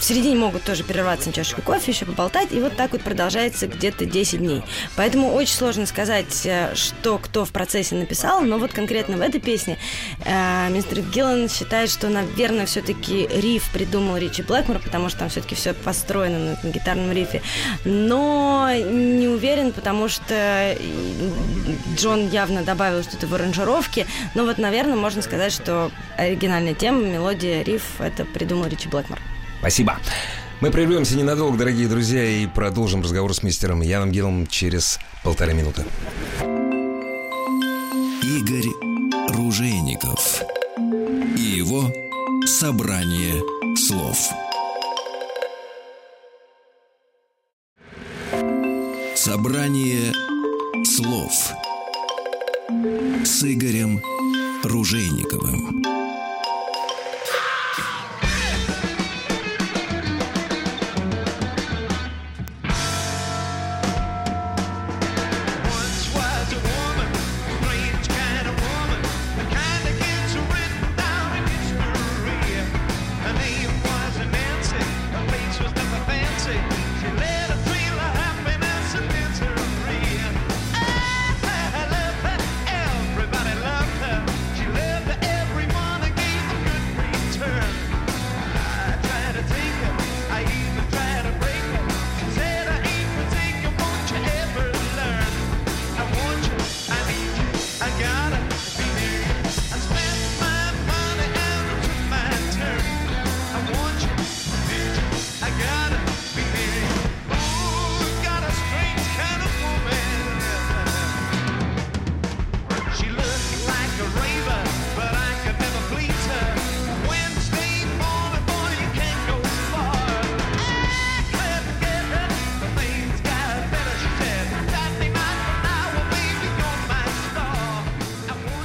В 0.00 0.04
середине 0.04 0.34
могут 0.34 0.62
тоже 0.62 0.82
прерваться 0.82 1.28
на 1.28 1.34
чашечку 1.34 1.60
кофе, 1.60 1.92
еще 1.92 2.06
поболтать, 2.06 2.52
и 2.52 2.58
вот 2.58 2.74
так 2.74 2.92
вот 2.92 3.02
продолжается 3.02 3.66
где-то 3.66 4.06
10 4.06 4.38
дней. 4.38 4.62
Поэтому 4.96 5.34
очень 5.34 5.54
сложно 5.54 5.84
сказать, 5.84 6.46
э, 6.46 6.74
что 6.74 7.18
кто 7.18 7.44
в 7.44 7.50
процессе 7.50 7.94
написал, 7.96 8.40
но 8.40 8.56
вот 8.56 8.72
конкретно 8.72 9.18
в 9.18 9.20
этой 9.20 9.42
песне 9.42 9.76
э, 10.24 10.70
мистер 10.70 11.02
Гиллан 11.02 11.50
считает, 11.50 11.90
что, 11.90 12.08
наверное, 12.08 12.64
все-таки 12.64 13.28
риф 13.30 13.70
придумал 13.74 14.16
Ричи 14.16 14.40
Блэкмор, 14.42 14.78
потому 14.78 15.10
что 15.10 15.18
там 15.18 15.28
все-таки 15.28 15.54
все 15.54 15.74
построено 15.74 16.38
на, 16.38 16.52
этом 16.52 16.70
гитарном 16.70 17.12
рифе. 17.12 17.42
Но 17.84 18.70
не 18.72 19.28
уверен, 19.28 19.70
потому 19.70 20.08
что 20.08 20.78
Джон 21.94 22.30
явно 22.30 22.62
добавил 22.62 23.02
что-то 23.02 23.26
в 23.26 23.34
аранжировке. 23.34 24.06
Но 24.34 24.46
вот, 24.46 24.56
наверное, 24.56 24.96
можно 24.96 25.20
сказать, 25.20 25.52
что 25.52 25.90
оригинальная 26.16 26.72
тема, 26.72 27.02
мелодия, 27.02 27.62
риф, 27.62 28.00
это 28.00 28.24
придумал 28.24 28.66
Ричи 28.66 28.88
Блэкмор. 28.88 29.18
Спасибо. 29.60 29.98
Мы 30.60 30.70
прервемся 30.70 31.16
ненадолго, 31.16 31.58
дорогие 31.58 31.86
друзья, 31.86 32.24
и 32.24 32.46
продолжим 32.46 33.02
разговор 33.02 33.34
с 33.34 33.42
мистером 33.42 33.82
Яном 33.82 34.10
Гиллом 34.10 34.46
через 34.46 34.98
полторы 35.22 35.52
минуты. 35.54 35.84
Игорь 38.22 38.68
Ружейников 39.28 40.42
и 41.36 41.42
его 41.42 41.92
собрание 42.46 43.34
слов. 43.76 44.30
Собрание 49.14 50.12
слов 50.84 51.52
с 53.24 53.44
Игорем 53.44 54.00
Ружейниковым. 54.64 55.89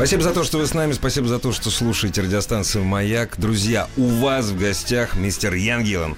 Спасибо 0.06 0.22
за 0.22 0.34
то, 0.36 0.44
что 0.44 0.60
вы 0.60 0.68
с 0.68 0.76
нами, 0.76 0.92
спасибо 0.92 1.28
за 1.28 1.40
то, 1.40 1.52
что 1.52 1.72
слушаете 1.72 2.22
радиостанцию 2.22 2.84
«Маяк». 2.84 3.40
Друзья, 3.40 3.88
у 3.98 4.06
вас 4.06 4.50
в 4.50 4.60
гостях 4.60 5.16
мистер 5.16 5.56
Ян 5.56 5.84
Гиллан. 5.84 6.16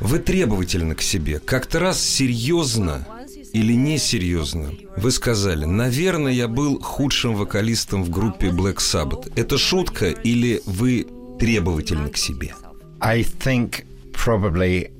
Вы 0.00 0.18
требовательны 0.18 0.96
к 0.96 1.02
себе. 1.02 1.38
Как-то 1.38 1.78
раз 1.78 2.02
серьезно 2.02 3.06
или 3.52 3.74
несерьезно 3.74 4.72
вы 4.96 5.12
сказали, 5.12 5.66
наверное, 5.66 6.32
я 6.32 6.48
был 6.48 6.80
худшим 6.80 7.36
вокалистом 7.36 8.02
в 8.02 8.10
группе 8.10 8.48
Black 8.48 8.78
Sabbath. 8.78 9.32
Это 9.36 9.56
шутка 9.56 10.08
или 10.08 10.60
вы 10.66 11.06
требовательны 11.38 12.08
к 12.08 12.16
себе? 12.16 12.56
I 12.98 13.22
think 13.22 13.84
probably 14.12 14.90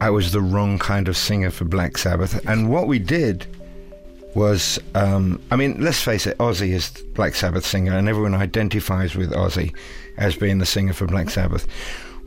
I 0.00 0.08
was 0.08 0.32
the 0.32 0.40
wrong 0.40 0.78
kind 0.78 1.06
of 1.06 1.18
singer 1.18 1.50
for 1.50 1.66
Black 1.66 1.98
Sabbath. 1.98 2.42
And 2.46 2.70
what 2.70 2.86
we 2.86 2.98
did 2.98 3.46
was, 4.34 4.78
um, 4.94 5.40
I 5.50 5.56
mean, 5.56 5.82
let's 5.82 6.00
face 6.00 6.26
it, 6.26 6.38
Ozzy 6.38 6.70
is 6.70 6.90
Black 7.14 7.34
Sabbath 7.34 7.66
singer, 7.66 7.96
and 7.96 8.08
everyone 8.08 8.34
identifies 8.34 9.14
with 9.14 9.32
Ozzy 9.32 9.74
as 10.16 10.36
being 10.36 10.58
the 10.58 10.66
singer 10.66 10.92
for 10.92 11.06
Black 11.06 11.30
Sabbath. 11.30 11.66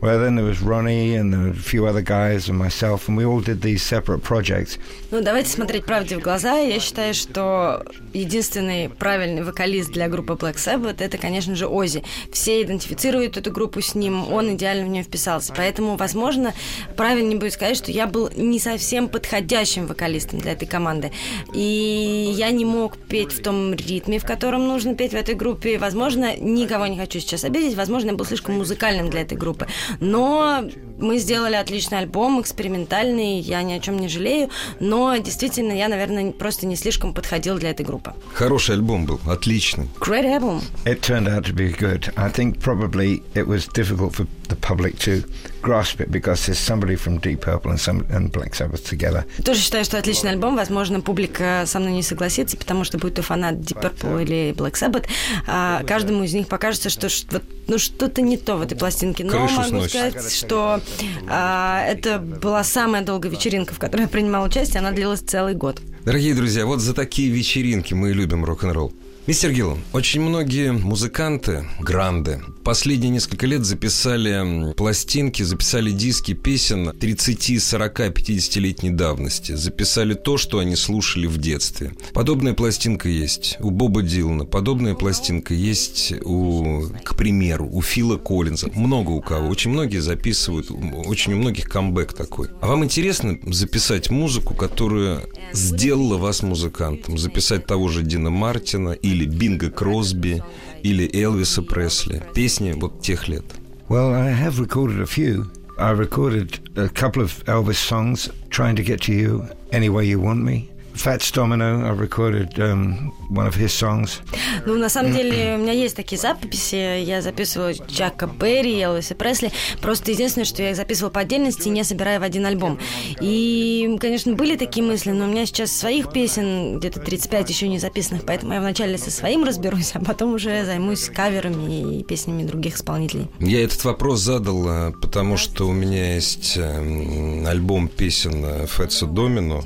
Well, 0.02 0.18
then 0.18 0.34
there 0.34 0.44
was 0.44 0.60
Ronnie 0.60 1.14
and 1.14 1.32
a 1.32 1.54
few 1.54 1.86
other 1.86 2.02
guys 2.02 2.48
and 2.48 2.58
myself, 2.58 3.06
and 3.06 3.16
we 3.16 3.24
all 3.24 3.40
did 3.40 3.62
these 3.62 3.84
separate 3.84 4.20
projects. 4.24 4.76
Ну, 5.12 5.22
давайте 5.22 5.48
смотреть 5.50 5.84
правде 5.84 6.16
в 6.16 6.20
глаза. 6.20 6.58
Я 6.58 6.80
считаю, 6.80 7.14
что 7.14 7.84
единственный 8.12 8.88
правильный 8.88 9.44
вокалист 9.44 9.92
для 9.92 10.08
группы 10.08 10.32
Black 10.32 10.56
Sabbath 10.56 10.96
это, 10.98 11.18
конечно 11.18 11.54
же, 11.54 11.68
Ози. 11.68 12.02
Все 12.32 12.62
идентифицируют 12.62 13.36
эту 13.36 13.52
группу 13.52 13.80
с 13.80 13.94
ним, 13.94 14.32
он 14.32 14.56
идеально 14.56 14.86
в 14.86 14.88
нее 14.88 15.04
вписался. 15.04 15.52
Поэтому, 15.56 15.94
возможно, 15.96 16.52
правильнее 16.96 17.38
будет 17.38 17.52
сказать, 17.52 17.76
что 17.76 17.92
я 17.92 18.08
был 18.08 18.28
не 18.34 18.58
совсем 18.58 19.06
подходящим 19.06 19.86
вокалистом 19.86 20.40
для 20.40 20.52
этой 20.54 20.66
команды. 20.66 21.12
И 21.54 22.32
я 22.36 22.50
не 22.50 22.64
мог 22.64 22.98
петь 22.98 23.30
в 23.30 23.40
том 23.40 23.72
ритме, 23.72 24.18
в 24.18 24.24
котором 24.24 24.66
нужно 24.66 24.96
петь 24.96 25.12
в 25.12 25.16
этой 25.16 25.36
группе. 25.36 25.78
Возможно, 25.78 26.36
никого 26.36 26.88
не 26.88 26.98
хочу 26.98 27.20
сейчас 27.20 27.44
обидеть, 27.44 27.76
возможно, 27.76 28.08
я 28.08 28.16
был 28.16 28.24
слишком 28.24 28.56
музыкальным 28.56 29.08
для 29.08 29.20
этой 29.20 29.38
группы. 29.38 29.68
Но 30.00 30.64
мы 30.98 31.18
сделали 31.18 31.54
отличный 31.54 31.98
альбом, 31.98 32.40
экспериментальный, 32.40 33.40
я 33.40 33.62
ни 33.62 33.72
о 33.72 33.80
чем 33.80 33.98
не 33.98 34.08
жалею, 34.08 34.50
но 34.80 35.16
действительно 35.16 35.72
я, 35.72 35.88
наверное, 35.88 36.32
просто 36.32 36.66
не 36.66 36.76
слишком 36.76 37.14
подходил 37.14 37.58
для 37.58 37.70
этой 37.70 37.84
группы. 37.84 38.14
Хороший 38.34 38.76
альбом 38.76 39.06
был, 39.06 39.20
отличный. 39.26 39.88
Great 40.00 40.24
album. 40.24 40.62
It 40.84 41.00
turned 41.00 41.28
out 41.28 41.44
to 41.44 41.54
be 41.54 41.76
good. 41.76 42.12
I 42.16 42.30
think 42.30 42.60
probably 42.60 43.22
it 43.34 43.46
was 43.46 43.66
difficult 43.66 44.14
for 44.14 44.26
the 44.48 44.56
public 44.56 44.98
to 45.00 45.24
grasp 45.62 46.00
it 46.00 46.10
because 46.10 46.44
there's 46.46 46.58
somebody 46.58 46.96
from 46.96 47.18
Deep 47.18 47.40
Purple 47.40 47.70
and, 47.70 47.80
some, 47.80 48.04
and 48.10 48.30
Black 48.32 48.54
Sabbath 48.54 48.82
together. 48.88 49.24
Тоже 49.44 49.60
считаю, 49.60 49.84
что 49.84 49.98
отличный 49.98 50.30
альбом. 50.30 50.56
Возможно, 50.56 51.00
публика 51.00 51.64
со 51.66 51.78
мной 51.78 51.92
не 51.92 52.02
согласится, 52.02 52.56
потому 52.56 52.84
что 52.84 52.98
будь 52.98 53.14
то 53.14 53.22
фанат 53.22 53.54
Deep 53.56 53.80
Purple 53.80 54.22
или 54.22 54.52
Black 54.52 54.74
Sabbath, 54.74 55.06
а, 55.46 55.82
каждому 55.84 56.24
из 56.24 56.34
них 56.34 56.48
покажется, 56.48 56.90
что 56.90 57.08
вот, 57.30 57.42
ну, 57.68 57.78
что-то 57.78 58.20
не 58.22 58.36
то 58.36 58.56
в 58.56 58.62
этой 58.62 58.76
пластинке. 58.76 59.24
Но 59.24 59.30
Крышу 59.30 59.54
могу 59.54 59.68
сносит. 59.68 59.90
сказать, 59.90 60.32
что 60.32 60.80
а, 61.28 61.84
это 61.86 62.18
была 62.18 62.64
самая 62.64 63.02
долгая 63.02 63.30
вечеринка, 63.32 63.74
в 63.74 63.78
которой 63.78 64.02
я 64.02 64.08
принимала 64.08 64.46
участие. 64.46 64.80
Она 64.80 64.90
длилась 64.90 65.20
целый 65.20 65.54
год. 65.54 65.80
Дорогие 66.04 66.34
друзья, 66.34 66.66
вот 66.66 66.80
за 66.80 66.94
такие 66.94 67.30
вечеринки 67.30 67.94
мы 67.94 68.10
и 68.10 68.12
любим 68.12 68.44
рок-н-ролл. 68.44 68.92
Мистер 69.24 69.52
Гиллан, 69.52 69.78
очень 69.92 70.20
многие 70.20 70.72
музыканты, 70.72 71.64
гранды, 71.78 72.42
последние 72.64 73.10
несколько 73.10 73.46
лет 73.46 73.64
записали 73.64 74.72
пластинки, 74.74 75.44
записали 75.44 75.92
диски 75.92 76.34
песен 76.34 76.90
30, 76.98 77.62
40, 77.62 78.00
50-летней 78.00 78.90
давности. 78.90 79.52
Записали 79.52 80.14
то, 80.14 80.38
что 80.38 80.58
они 80.58 80.74
слушали 80.74 81.26
в 81.26 81.38
детстве. 81.38 81.92
Подобная 82.12 82.54
пластинка 82.54 83.08
есть 83.08 83.58
у 83.60 83.70
Боба 83.70 84.02
Дилана, 84.02 84.44
подобная 84.44 84.94
пластинка 84.94 85.54
есть 85.54 86.12
у, 86.24 86.86
к 87.04 87.14
примеру, 87.14 87.68
у 87.72 87.80
Фила 87.80 88.16
Коллинза. 88.16 88.70
Много 88.74 89.10
у 89.10 89.20
кого. 89.20 89.48
Очень 89.48 89.70
многие 89.70 89.98
записывают, 89.98 90.68
очень 91.06 91.34
у 91.34 91.36
многих 91.36 91.68
камбэк 91.68 92.12
такой. 92.12 92.48
А 92.60 92.66
вам 92.66 92.84
интересно 92.84 93.38
записать 93.46 94.10
музыку, 94.10 94.54
которая 94.54 95.20
сделала 95.52 96.16
вас 96.16 96.42
музыкантом? 96.42 97.18
Записать 97.18 97.66
того 97.66 97.86
же 97.86 98.02
Дина 98.02 98.30
Мартина 98.30 98.90
или 99.11 99.25
Бинга 99.25 99.69
Кросби 99.69 100.43
или 100.83 101.09
Элвиса 101.13 101.61
Пресли? 101.61 102.23
Песни 102.33 102.73
вот 102.73 103.01
тех 103.01 103.27
лет. 103.27 103.45
Well, 103.89 104.13
I 104.13 104.31
have 104.31 104.59
recorded 104.59 104.99
a 104.99 105.05
few. 105.05 105.45
I 105.79 105.91
recorded 105.91 106.59
a 106.75 106.89
couple 106.89 107.21
of 107.21 107.43
Elvis 107.45 107.77
songs, 107.77 108.29
Trying 108.49 108.75
to 108.77 108.83
Get 108.83 109.01
to 109.03 109.13
You, 109.13 109.47
Any 109.71 109.89
Way 109.89 110.05
You 110.05 110.19
Want 110.19 110.43
Me. 110.43 110.69
Fats 110.94 111.30
Domino, 111.32 111.84
I 111.84 111.90
recorded 111.90 112.58
um, 112.58 113.12
one 113.30 113.46
of 113.46 113.54
his 113.54 113.72
songs. 113.72 114.20
Ну, 114.66 114.76
на 114.76 114.88
самом 114.88 115.12
деле, 115.12 115.56
у 115.56 115.58
меня 115.58 115.72
есть 115.72 115.96
такие 115.96 116.20
записи. 116.20 117.02
Я 117.02 117.22
записывала 117.22 117.72
Джака 117.72 118.26
Берри, 118.26 118.80
Элвиса 118.80 119.14
Пресли. 119.14 119.50
Просто 119.80 120.12
единственное, 120.12 120.44
что 120.44 120.62
я 120.62 120.70
их 120.70 120.76
записывала 120.76 121.10
по 121.10 121.20
отдельности, 121.20 121.68
не 121.68 121.84
собирая 121.84 122.20
в 122.20 122.22
один 122.22 122.46
альбом. 122.46 122.78
И, 123.20 123.96
конечно, 124.00 124.34
были 124.34 124.56
такие 124.56 124.84
мысли, 124.84 125.10
но 125.10 125.24
у 125.24 125.28
меня 125.28 125.46
сейчас 125.46 125.72
своих 125.72 126.12
песен 126.12 126.78
где-то 126.78 127.00
35 127.00 127.50
еще 127.50 127.68
не 127.68 127.78
записанных, 127.78 128.24
поэтому 128.24 128.52
я 128.54 128.60
вначале 128.60 128.98
со 128.98 129.10
своим 129.10 129.44
разберусь, 129.44 129.92
а 129.94 130.00
потом 130.00 130.34
уже 130.34 130.64
займусь 130.64 131.08
каверами 131.08 131.98
и 131.98 132.04
песнями 132.04 132.44
других 132.44 132.76
исполнителей. 132.76 133.28
Я 133.40 133.64
этот 133.64 133.84
вопрос 133.84 134.20
задал, 134.20 134.68
э, 134.68 134.92
потому 134.92 135.36
что 135.36 135.68
у 135.68 135.72
меня 135.72 136.14
есть 136.14 136.56
э, 136.56 137.46
альбом 137.46 137.88
песен 137.88 138.44
э, 138.44 138.66
Фетса 138.66 139.06
Домино, 139.06 139.64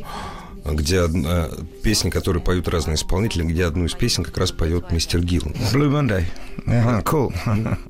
где 0.74 1.02
од- 1.02 1.14
э, 1.14 1.50
песни, 1.82 2.10
которые 2.10 2.42
поют 2.42 2.68
разные 2.68 2.94
исполнители, 2.96 3.44
где 3.44 3.64
одну 3.64 3.84
из 3.84 3.92
песен 3.94 4.24
как 4.24 4.36
раз 4.38 4.52
поет 4.52 4.90
мистер 4.92 5.20
Гиллан. 5.22 5.52
Blue 5.72 5.90
Monday. 5.90 6.24
Yeah, 6.66 7.02
cool. 7.04 7.32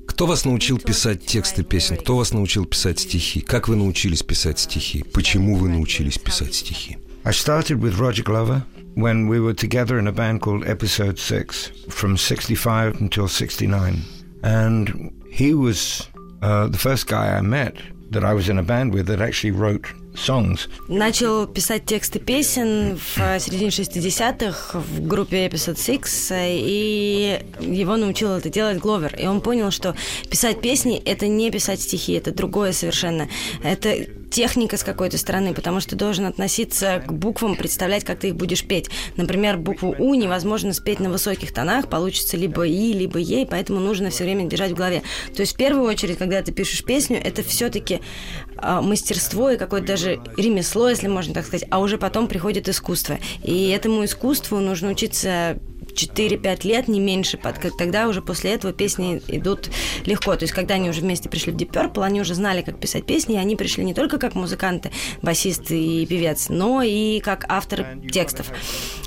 Кто 0.06 0.26
вас 0.26 0.44
научил 0.44 0.78
писать 0.78 1.24
тексты 1.26 1.62
песен? 1.62 1.96
Кто 1.96 2.16
вас 2.16 2.32
научил 2.32 2.64
писать 2.66 2.98
стихи? 3.00 3.40
Как 3.40 3.68
вы 3.68 3.76
научились 3.76 4.22
писать 4.22 4.58
стихи? 4.58 5.04
Почему 5.12 5.56
вы 5.56 5.68
научились 5.68 6.18
писать 6.18 6.54
стихи? 6.54 6.98
I 7.24 7.32
started 7.32 7.80
with 7.80 7.98
Roger 7.98 8.22
Glover 8.22 8.62
when 8.94 9.28
we 9.28 9.40
were 9.40 9.54
together 9.54 9.98
in 9.98 10.06
a 10.06 10.12
band 10.12 10.40
called 10.40 10.64
Episode 10.66 11.18
6 11.18 11.72
from 11.88 12.16
65 12.16 13.00
until 13.00 13.28
69. 13.28 14.02
And 14.42 15.10
he 15.30 15.52
was 15.54 16.08
uh, 16.42 16.68
the 16.68 16.78
first 16.78 17.06
guy 17.08 17.36
I 17.36 17.40
met 17.40 17.74
that 18.10 18.22
I 18.24 18.32
was 18.32 18.48
in 18.48 18.58
a 18.58 18.62
band 18.62 18.94
with 18.94 19.06
that 19.08 19.20
actually 19.20 19.50
wrote 19.50 19.86
songs. 20.16 20.68
Начал 20.88 21.46
писать 21.46 21.84
тексты 21.84 22.18
песен 22.18 22.96
в 22.96 23.18
э, 23.18 23.38
середине 23.38 23.70
60-х 23.70 24.78
в 24.78 25.06
группе 25.06 25.46
Episode 25.46 25.84
6, 25.84 26.30
э, 26.32 26.56
и 26.58 27.40
его 27.60 27.96
научил 27.96 28.32
это 28.32 28.48
делать 28.48 28.78
Гловер. 28.78 29.14
И 29.16 29.26
он 29.26 29.40
понял, 29.40 29.70
что 29.70 29.94
писать 30.30 30.60
песни— 30.60 30.96
это 31.04 31.26
не 31.28 31.50
писать 31.50 31.80
стихи, 31.80 32.12
это 32.12 32.32
другое 32.32 32.72
совершенно. 32.72 33.28
Это 33.62 34.06
техника 34.30 34.76
с 34.76 34.84
какой-то 34.84 35.18
стороны, 35.18 35.54
потому 35.54 35.80
что 35.80 35.90
ты 35.90 35.96
должен 35.96 36.26
относиться 36.26 37.02
к 37.06 37.12
буквам, 37.12 37.56
представлять, 37.56 38.04
как 38.04 38.18
ты 38.18 38.28
их 38.28 38.36
будешь 38.36 38.64
петь. 38.66 38.90
Например, 39.16 39.56
букву 39.56 39.94
У 39.98 40.14
невозможно 40.14 40.72
спеть 40.72 41.00
на 41.00 41.10
высоких 41.10 41.52
тонах, 41.52 41.88
получится 41.88 42.36
либо 42.36 42.66
И, 42.66 42.92
либо 42.92 43.18
Е, 43.18 43.46
поэтому 43.46 43.80
нужно 43.80 44.10
все 44.10 44.24
время 44.24 44.44
держать 44.44 44.72
в 44.72 44.74
голове. 44.74 45.02
То 45.34 45.40
есть 45.40 45.54
в 45.54 45.56
первую 45.56 45.84
очередь, 45.84 46.18
когда 46.18 46.42
ты 46.42 46.52
пишешь 46.52 46.84
песню, 46.84 47.20
это 47.22 47.42
все-таки 47.42 48.00
мастерство 48.62 49.50
и 49.50 49.56
какое-то 49.56 49.86
даже 49.86 50.20
ремесло, 50.36 50.88
если 50.88 51.08
можно 51.08 51.34
так 51.34 51.46
сказать, 51.46 51.66
а 51.70 51.78
уже 51.80 51.98
потом 51.98 52.28
приходит 52.28 52.68
искусство. 52.68 53.18
И 53.42 53.68
этому 53.68 54.04
искусству 54.04 54.58
нужно 54.58 54.90
учиться 54.90 55.58
4-5 55.96 56.64
лет, 56.64 56.88
не 56.88 57.00
меньше, 57.00 57.38
под- 57.38 57.76
тогда 57.76 58.08
уже 58.08 58.22
после 58.22 58.52
этого 58.52 58.72
песни 58.72 59.22
идут 59.28 59.70
легко. 60.04 60.36
То 60.36 60.44
есть, 60.44 60.52
когда 60.52 60.74
они 60.74 60.90
уже 60.90 61.00
вместе 61.00 61.28
пришли 61.28 61.52
в 61.52 61.56
Deep 61.56 61.70
Purple, 61.70 62.04
они 62.04 62.20
уже 62.20 62.34
знали, 62.34 62.62
как 62.62 62.78
писать 62.78 63.06
песни, 63.06 63.36
и 63.36 63.38
они 63.38 63.56
пришли 63.56 63.84
не 63.84 63.94
только 63.94 64.18
как 64.18 64.34
музыканты, 64.34 64.90
басист 65.22 65.70
и 65.70 66.06
певец, 66.06 66.48
но 66.48 66.82
и 66.82 67.20
как 67.20 67.46
авторы 67.48 68.00
текстов. 68.12 68.50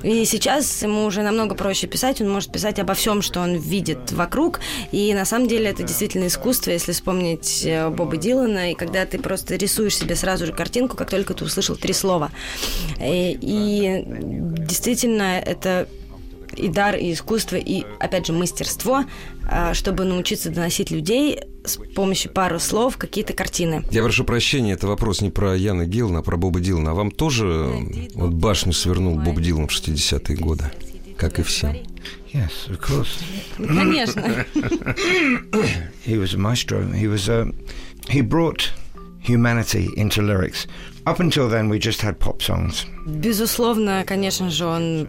И 0.03 0.25
сейчас 0.25 0.81
ему 0.81 1.05
уже 1.05 1.21
намного 1.21 1.55
проще 1.55 1.87
писать, 1.87 2.21
он 2.21 2.29
может 2.29 2.51
писать 2.51 2.79
обо 2.79 2.93
всем, 2.93 3.21
что 3.21 3.41
он 3.41 3.55
видит 3.55 4.11
вокруг, 4.11 4.59
и 4.91 5.13
на 5.13 5.25
самом 5.25 5.47
деле 5.47 5.69
это 5.69 5.83
действительно 5.83 6.27
искусство, 6.27 6.71
если 6.71 6.91
вспомнить 6.91 7.63
э, 7.65 7.89
Боба 7.89 8.17
Дилана, 8.17 8.71
и 8.71 8.75
когда 8.75 9.05
ты 9.05 9.19
просто 9.19 9.55
рисуешь 9.55 9.97
себе 9.97 10.15
сразу 10.15 10.45
же 10.45 10.53
картинку, 10.53 10.97
как 10.97 11.09
только 11.09 11.33
ты 11.33 11.45
услышал 11.45 11.75
три 11.75 11.93
слова. 11.93 12.31
И, 13.01 13.37
и 13.41 14.03
действительно 14.05 15.39
это 15.39 15.87
и 16.59 16.67
дар, 16.67 16.95
и 16.95 17.13
искусство, 17.13 17.55
и, 17.55 17.83
опять 17.99 18.27
же, 18.27 18.33
мастерство, 18.33 19.05
а, 19.47 19.73
чтобы 19.73 20.03
научиться 20.03 20.49
доносить 20.49 20.91
людей 20.91 21.39
с 21.63 21.77
помощью 21.95 22.31
пары 22.31 22.59
слов 22.59 22.97
какие-то 22.97 23.33
картины. 23.33 23.83
Я 23.91 24.03
прошу 24.03 24.23
прощения, 24.23 24.73
это 24.73 24.87
вопрос 24.87 25.21
не 25.21 25.29
про 25.29 25.55
Яна 25.55 25.85
Гиллана, 25.85 26.19
а 26.19 26.21
про 26.21 26.37
Боба 26.37 26.59
Дилана. 26.59 26.91
А 26.91 26.93
вам 26.93 27.11
тоже 27.11 27.47
э, 27.47 28.07
вот 28.15 28.33
башню 28.33 28.73
свернул 28.73 29.15
Боб 29.15 29.39
Дилан 29.39 29.67
в 29.67 29.71
60-е 29.71 30.35
годы? 30.37 30.71
Как 31.17 31.39
и 31.39 31.43
всем. 31.43 31.75
Yes, 32.33 32.51
of 32.69 32.79
course. 32.79 33.07
Ну, 33.57 33.67
Конечно. 33.67 34.21
He 36.05 36.17
was 36.17 36.33
a 36.33 36.37
maestro. 36.37 36.81
He 36.93 37.07
was 37.07 37.27
a. 37.27 37.51
He 38.07 38.21
brought 38.21 38.71
humanity 39.19 39.89
into 39.97 40.21
lyrics. 40.21 40.67
Up 41.05 41.19
until 41.19 41.49
then, 41.49 41.69
we 41.69 41.79
just 41.79 42.01
had 42.01 42.19
pop 42.19 42.41
songs. 42.41 42.85
Безусловно, 43.05 44.03
конечно 44.05 44.49
же, 44.49 44.65
он 44.65 45.07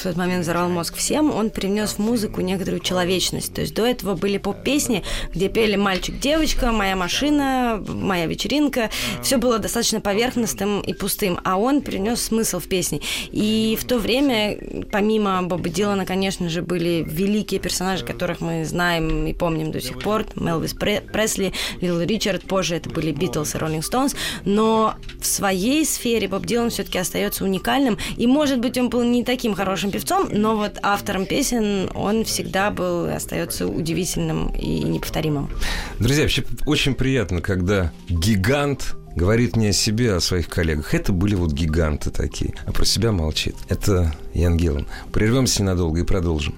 в 0.00 0.02
тот 0.02 0.16
момент 0.16 0.44
взорвал 0.44 0.70
мозг 0.70 0.96
всем, 0.96 1.30
он 1.30 1.50
привнес 1.50 1.92
в 1.92 1.98
музыку 1.98 2.40
некоторую 2.40 2.80
человечность. 2.80 3.52
То 3.52 3.60
есть 3.60 3.74
до 3.74 3.84
этого 3.84 4.14
были 4.14 4.38
поп-песни, 4.38 5.04
где 5.34 5.50
пели 5.50 5.76
«Мальчик-девочка», 5.76 6.72
«Моя 6.72 6.96
машина», 6.96 7.84
«Моя 7.86 8.26
вечеринка». 8.26 8.90
Все 9.22 9.36
было 9.36 9.58
достаточно 9.58 10.00
поверхностным 10.00 10.80
и 10.80 10.94
пустым, 10.94 11.38
а 11.44 11.58
он 11.58 11.82
принес 11.82 12.22
смысл 12.22 12.60
в 12.60 12.68
песни. 12.68 13.02
И 13.30 13.76
в 13.78 13.84
то 13.84 13.98
время, 13.98 14.58
помимо 14.90 15.42
Боба 15.42 15.68
Дилана, 15.68 16.06
конечно 16.06 16.48
же, 16.48 16.62
были 16.62 17.04
великие 17.06 17.60
персонажи, 17.60 18.04
которых 18.04 18.40
мы 18.40 18.64
знаем 18.64 19.26
и 19.26 19.34
помним 19.34 19.70
до 19.70 19.82
сих 19.82 19.98
пор. 19.98 20.24
Мелвис 20.34 20.74
Пре- 20.74 21.02
Пресли, 21.02 21.52
Лил 21.82 22.00
Ричард, 22.00 22.42
позже 22.44 22.76
это 22.76 22.88
были 22.88 23.12
Битлз 23.12 23.54
и 23.54 23.58
Роллинг 23.58 23.84
Стоунс. 23.84 24.16
Но 24.46 24.94
в 25.20 25.26
своей 25.26 25.84
сфере 25.84 26.26
Боб 26.26 26.46
Дилан 26.46 26.70
все-таки 26.70 26.96
остается 26.96 27.44
уникальным. 27.44 27.98
И, 28.16 28.26
может 28.26 28.60
быть, 28.60 28.78
он 28.78 28.88
был 28.88 29.02
не 29.02 29.24
таким 29.24 29.54
хорошим 29.54 29.89
певцом, 29.90 30.28
но 30.30 30.56
вот 30.56 30.78
автором 30.82 31.26
песен 31.26 31.90
он 31.94 32.24
всегда 32.24 32.70
был 32.70 33.06
и 33.06 33.10
остается 33.10 33.66
удивительным 33.66 34.48
и 34.54 34.80
неповторимым. 34.84 35.50
Друзья, 35.98 36.22
вообще 36.22 36.44
очень 36.66 36.94
приятно, 36.94 37.40
когда 37.40 37.92
гигант 38.08 38.96
говорит 39.16 39.56
не 39.56 39.68
о 39.68 39.72
себе, 39.72 40.14
а 40.14 40.16
о 40.16 40.20
своих 40.20 40.48
коллегах. 40.48 40.94
Это 40.94 41.12
были 41.12 41.34
вот 41.34 41.52
гиганты 41.52 42.10
такие, 42.10 42.54
а 42.66 42.72
про 42.72 42.84
себя 42.84 43.12
молчит. 43.12 43.56
Это 43.68 44.14
Ян 44.34 44.56
Геллан. 44.56 44.86
Прервемся 45.12 45.62
ненадолго 45.62 46.00
и 46.00 46.04
продолжим. 46.04 46.54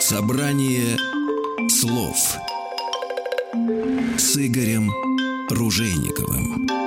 Собрание 0.00 0.98
слов 1.70 2.36
с 4.18 4.36
Игорем 4.36 4.90
Ружейниковым. 5.50 6.83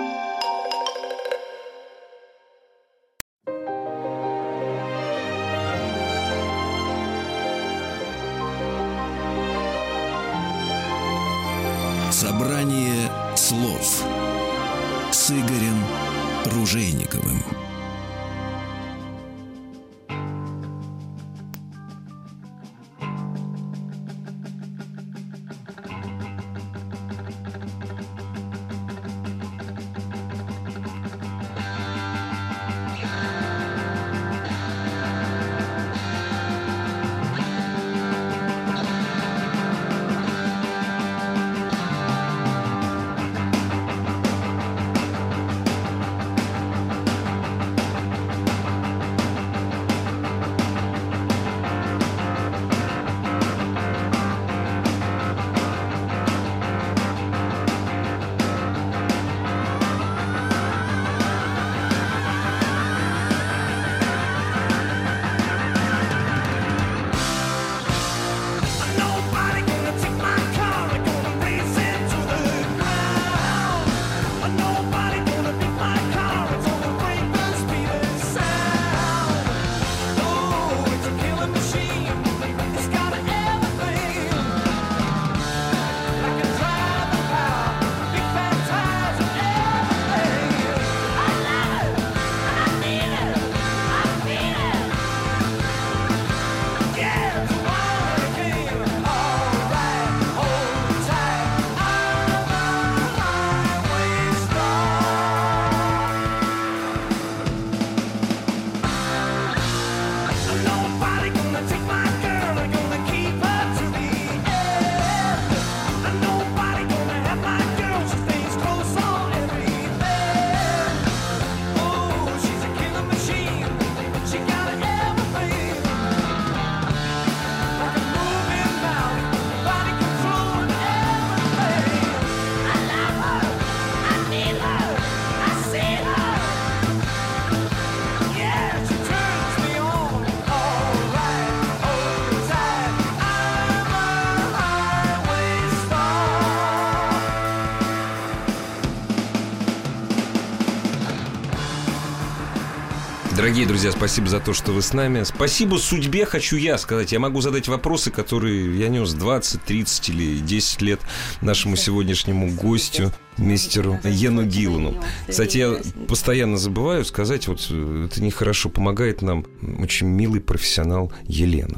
Дорогие 153.48 153.66
друзья, 153.66 153.94
спасибо 153.94 154.28
за 154.28 154.42
то, 154.42 154.54
что 154.54 154.74
вы 154.74 154.82
с 154.82 154.92
нами. 154.92 155.24
Спасибо 155.24 155.78
судьбе, 155.78 156.26
хочу 156.26 156.58
я 156.58 156.78
сказать. 156.78 157.14
Я 157.14 157.20
могу 157.20 157.40
задать 157.40 157.70
вопросы, 157.70 158.12
которые 158.12 158.78
я 158.78 158.90
нес 158.90 159.14
20, 159.14 159.64
30 159.64 160.10
или 160.10 160.40
10 160.40 160.82
лет 160.82 161.00
нашему 161.40 161.78
сегодняшнему 161.78 162.52
гостю, 162.52 163.14
мистеру 163.38 164.02
Йену 164.04 164.44
Гиллану. 164.44 165.02
Кстати, 165.30 165.60
я 165.60 165.78
постоянно 166.10 166.58
забываю 166.58 167.06
сказать, 167.06 167.48
вот 167.48 167.66
э, 167.70 168.10
это 168.12 168.22
нехорошо, 168.22 168.68
помогает 168.68 169.22
нам 169.22 169.46
очень 169.80 170.08
милый 170.08 170.42
профессионал 170.42 171.14
Елена. 171.24 171.78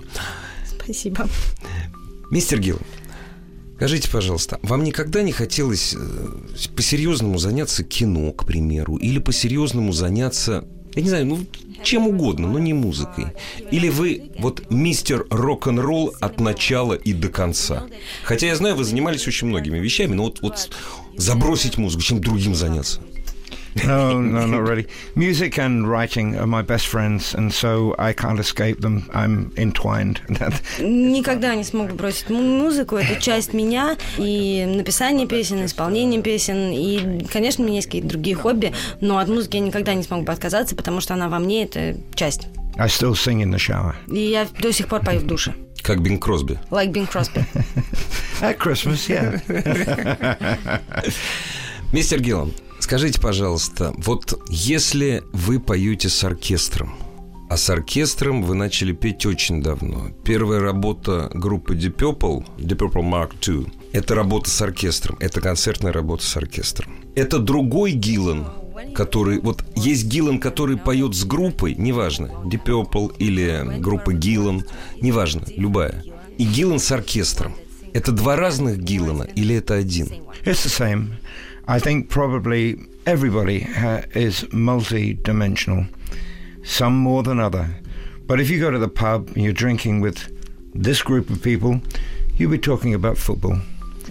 Спасибо. 0.65 1.27
Мистер 2.31 2.59
Гиллан, 2.59 2.81
скажите, 3.75 4.09
пожалуйста, 4.09 4.57
вам 4.63 4.83
никогда 4.83 5.21
не 5.21 5.33
хотелось 5.33 5.95
э, 5.95 6.69
по-серьезному 6.75 7.37
заняться 7.37 7.83
кино, 7.83 8.31
к 8.31 8.47
примеру, 8.47 8.95
или 8.95 9.19
по-серьезному 9.19 9.91
заняться, 9.91 10.65
я 10.95 11.01
не 11.01 11.09
знаю, 11.09 11.25
ну, 11.25 11.39
чем 11.83 12.07
угодно, 12.07 12.47
но 12.47 12.59
не 12.59 12.73
музыкой? 12.73 13.27
Или 13.71 13.89
вы 13.89 14.31
вот 14.39 14.69
мистер 14.69 15.25
рок-н-ролл 15.29 16.13
от 16.19 16.39
начала 16.39 16.93
и 16.93 17.13
до 17.13 17.29
конца? 17.29 17.85
Хотя 18.23 18.47
я 18.47 18.55
знаю, 18.55 18.75
вы 18.75 18.83
занимались 18.83 19.27
очень 19.27 19.47
многими 19.47 19.79
вещами, 19.79 20.13
но 20.13 20.23
вот, 20.23 20.41
вот 20.41 20.69
забросить 21.15 21.77
музыку, 21.77 22.03
чем 22.03 22.21
другим 22.21 22.55
заняться? 22.55 23.01
No, 23.85 24.19
no, 24.19 24.45
not 24.47 24.67
really. 24.67 24.87
Music 25.15 25.57
and 25.59 25.87
writing 25.87 26.35
are 26.37 26.47
my 26.47 26.61
best 26.61 26.87
friends, 26.87 27.33
and 27.35 27.51
so 27.53 27.95
I 27.99 28.13
can't 28.13 28.39
escape 28.39 28.81
them. 28.81 29.09
I'm 29.13 29.51
entwined. 29.57 30.21
Никогда 30.79 31.55
не 31.55 31.63
смогу 31.63 31.95
бросить 31.95 32.29
му- 32.29 32.41
музыку, 32.41 32.95
это 32.97 33.21
часть 33.21 33.53
меня, 33.53 33.95
и 34.17 34.65
написание 34.67 35.27
песен, 35.27 35.65
исполнение 35.65 36.21
песен, 36.21 36.71
и, 36.71 37.25
конечно, 37.31 37.63
у 37.63 37.67
меня 37.67 37.77
есть 37.77 37.87
какие-то 37.87 38.07
другие 38.09 38.35
хобби, 38.35 38.73
но 39.01 39.17
от 39.19 39.27
музыки 39.27 39.57
я 39.57 39.61
никогда 39.61 39.93
не 39.93 40.03
смогу 40.03 40.29
отказаться, 40.31 40.75
потому 40.75 40.99
что 40.99 41.13
она 41.13 41.29
во 41.29 41.39
мне, 41.39 41.63
это 41.63 41.95
часть. 42.15 42.47
I 42.77 42.87
still 42.87 43.13
sing 43.13 43.41
in 43.43 43.51
the 43.51 43.57
shower. 43.57 43.93
И 44.11 44.19
я 44.19 44.47
до 44.59 44.71
сих 44.73 44.87
пор 44.87 45.01
пою 45.03 45.19
в 45.19 45.25
душе. 45.27 45.53
Как 45.81 46.01
Бинг 46.01 46.23
Кросби. 46.23 46.57
Like 46.71 46.91
Bing 46.91 47.09
Crosby. 47.11 47.43
At 48.41 48.57
Christmas, 48.57 49.07
yeah. 49.09 49.39
Мистер 51.91 52.21
Гиллан, 52.21 52.53
скажите, 52.89 53.21
пожалуйста, 53.21 53.93
вот 53.97 54.41
если 54.49 55.21
вы 55.31 55.59
поете 55.59 56.09
с 56.09 56.23
оркестром, 56.23 56.95
а 57.47 57.55
с 57.55 57.69
оркестром 57.69 58.41
вы 58.41 58.55
начали 58.55 58.93
петь 58.93 59.27
очень 59.27 59.61
давно. 59.61 60.07
Первая 60.25 60.59
работа 60.59 61.29
группы 61.31 61.75
Deep 61.75 61.97
Purple, 61.97 62.43
Deep 62.57 62.79
Purple 62.79 63.03
Mark 63.03 63.39
II, 63.41 63.71
это 63.93 64.15
работа 64.15 64.49
с 64.49 64.59
оркестром, 64.59 65.17
это 65.19 65.39
концертная 65.39 65.93
работа 65.93 66.25
с 66.25 66.35
оркестром. 66.35 66.95
Это 67.13 67.37
другой 67.37 67.91
Гиллан, 67.91 68.47
который... 68.95 69.39
Вот 69.39 69.63
есть 69.75 70.05
Гиллан, 70.05 70.39
который 70.39 70.75
поет 70.75 71.13
с 71.13 71.25
группой, 71.25 71.75
неважно, 71.75 72.31
Deep 72.45 72.63
Purple 72.65 73.15
или 73.19 73.77
группа 73.77 74.13
Гиллан, 74.13 74.65
неважно, 74.99 75.43
любая. 75.55 76.03
И 76.39 76.43
Гиллан 76.43 76.79
с 76.79 76.91
оркестром. 76.91 77.53
Это 77.93 78.11
два 78.11 78.35
разных 78.35 78.79
Гиллана 78.79 79.23
или 79.35 79.57
это 79.57 79.75
один? 79.75 80.07
It's 80.43 80.65
the 80.65 80.71
same. 80.79 81.09
I 81.69 81.77
think 81.77 82.09
probably 82.09 82.79
everybody 83.05 83.59
ha- 83.59 84.01
is 84.15 84.51
multi-dimensional, 84.51 85.85
some 86.63 86.95
more 86.95 87.21
than 87.21 87.39
other. 87.39 87.75
But 88.25 88.39
if 88.39 88.49
you 88.49 88.59
go 88.59 88.71
to 88.71 88.79
the 88.79 88.87
pub 88.87 89.27
and 89.35 89.43
you're 89.43 89.53
drinking 89.53 90.01
with 90.01 90.17
this 90.73 91.03
group 91.03 91.29
of 91.29 91.43
people, 91.43 91.79
you'll 92.35 92.49
be 92.49 92.57
talking 92.57 92.95
about 92.95 93.19
football. 93.19 93.59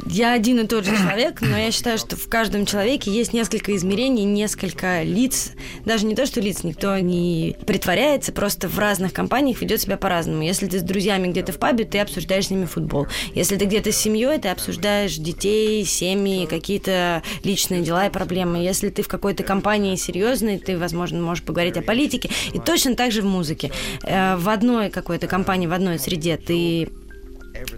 Я 0.06 0.32
один 0.32 0.60
и 0.60 0.66
тот 0.66 0.84
же 0.84 0.96
человек, 0.96 1.40
но 1.40 1.56
я 1.56 1.70
считаю, 1.70 1.98
что 1.98 2.16
в 2.16 2.28
каждом 2.28 2.66
человеке 2.66 3.10
есть 3.10 3.32
несколько 3.32 3.74
измерений, 3.76 4.24
несколько 4.24 5.02
лиц. 5.02 5.52
Даже 5.84 6.06
не 6.06 6.14
то, 6.14 6.26
что 6.26 6.40
лиц 6.40 6.64
никто 6.64 6.96
не 6.98 7.56
притворяется, 7.66 8.32
просто 8.32 8.68
в 8.68 8.78
разных 8.78 9.12
компаниях 9.12 9.60
ведет 9.60 9.80
себя 9.80 9.96
по-разному. 9.96 10.42
Если 10.42 10.66
ты 10.66 10.78
с 10.78 10.82
друзьями 10.82 11.28
где-то 11.28 11.52
в 11.52 11.58
пабе, 11.58 11.84
ты 11.84 11.98
обсуждаешь 11.98 12.46
с 12.46 12.50
ними 12.50 12.64
футбол. 12.64 13.06
Если 13.34 13.56
ты 13.56 13.64
где-то 13.64 13.92
с 13.92 13.96
семьей, 13.96 14.38
ты 14.38 14.48
обсуждаешь 14.48 15.16
детей, 15.16 15.84
семьи, 15.84 16.46
какие-то 16.46 17.22
личные 17.44 17.82
дела 17.82 18.06
и 18.06 18.10
проблемы. 18.10 18.58
Если 18.58 18.88
ты 18.88 19.02
в 19.02 19.08
какой-то 19.08 19.42
компании 19.42 19.96
серьезной, 19.96 20.58
ты, 20.58 20.78
возможно, 20.78 21.20
можешь 21.20 21.44
поговорить 21.44 21.76
о 21.76 21.82
политике. 21.82 22.30
И 22.52 22.58
точно 22.58 22.94
так 22.94 23.12
же 23.12 23.22
в 23.22 23.26
музыке. 23.26 23.70
Э, 24.02 24.36
В 24.36 24.48
одной 24.48 24.90
какой-то 24.90 25.26
компании, 25.26 25.66
в 25.66 25.72
одной 25.72 25.98
среде 25.98 26.36
ты 26.36 26.88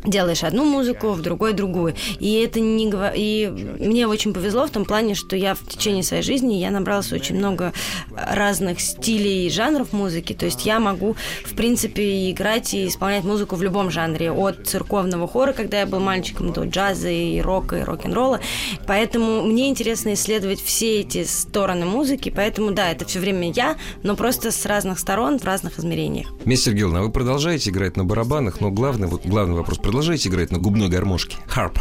делаешь 0.04 0.42
одну 0.42 0.64
музыку, 0.64 1.10
в 1.12 1.22
другой 1.22 1.52
другую. 1.52 1.94
И 2.18 2.34
это 2.34 2.60
не 2.60 2.90
и 3.14 3.48
мне 3.78 4.06
очень 4.06 4.32
повезло 4.32 4.66
в 4.66 4.70
том 4.70 4.84
плане, 4.84 5.14
что 5.14 5.36
я 5.36 5.54
в 5.54 5.66
течение 5.66 6.02
своей 6.02 6.22
жизни 6.22 6.54
я 6.54 6.70
набралась 6.70 7.12
очень 7.12 7.36
много 7.36 7.72
разных 8.14 8.80
стилей 8.80 9.46
и 9.46 9.50
жанров 9.50 9.92
музыки. 9.92 10.32
То 10.32 10.46
есть 10.46 10.66
я 10.66 10.80
могу, 10.80 11.16
в 11.44 11.54
принципе, 11.54 12.30
играть 12.30 12.74
и 12.74 12.88
исполнять 12.88 13.24
музыку 13.24 13.56
в 13.56 13.62
любом 13.62 13.90
жанре. 13.90 14.32
От 14.32 14.66
церковного 14.66 15.28
хора, 15.28 15.52
когда 15.52 15.80
я 15.80 15.86
был 15.86 16.00
мальчиком, 16.00 16.52
до 16.52 16.64
джаза 16.64 17.08
и 17.10 17.40
рока, 17.40 17.76
и 17.76 17.82
рок-н-ролла. 17.82 18.40
Поэтому 18.86 19.42
мне 19.42 19.68
интересно 19.68 20.14
исследовать 20.14 20.60
все 20.60 21.00
эти 21.00 21.24
стороны 21.24 21.86
музыки. 21.86 22.32
Поэтому, 22.34 22.72
да, 22.72 22.90
это 22.90 23.04
все 23.04 23.20
время 23.20 23.52
я, 23.52 23.76
но 24.02 24.16
просто 24.16 24.50
с 24.50 24.66
разных 24.66 24.98
сторон, 24.98 25.38
в 25.38 25.44
разных 25.44 25.78
измерениях. 25.78 26.28
Мистер 26.44 26.74
Гилн, 26.74 26.96
а 26.96 27.02
вы 27.02 27.10
продолжаете 27.10 27.70
играть 27.70 27.96
на 27.96 28.04
барабанах, 28.04 28.60
но 28.60 28.70
главный, 28.70 29.06
вот 29.06 29.24
главный 29.24 29.56
вопрос, 29.56 29.69
продолжаете 29.78 30.28
играть 30.28 30.50
на 30.50 30.58
губной 30.58 30.88
гармошке? 30.88 31.36
Харп. 31.46 31.78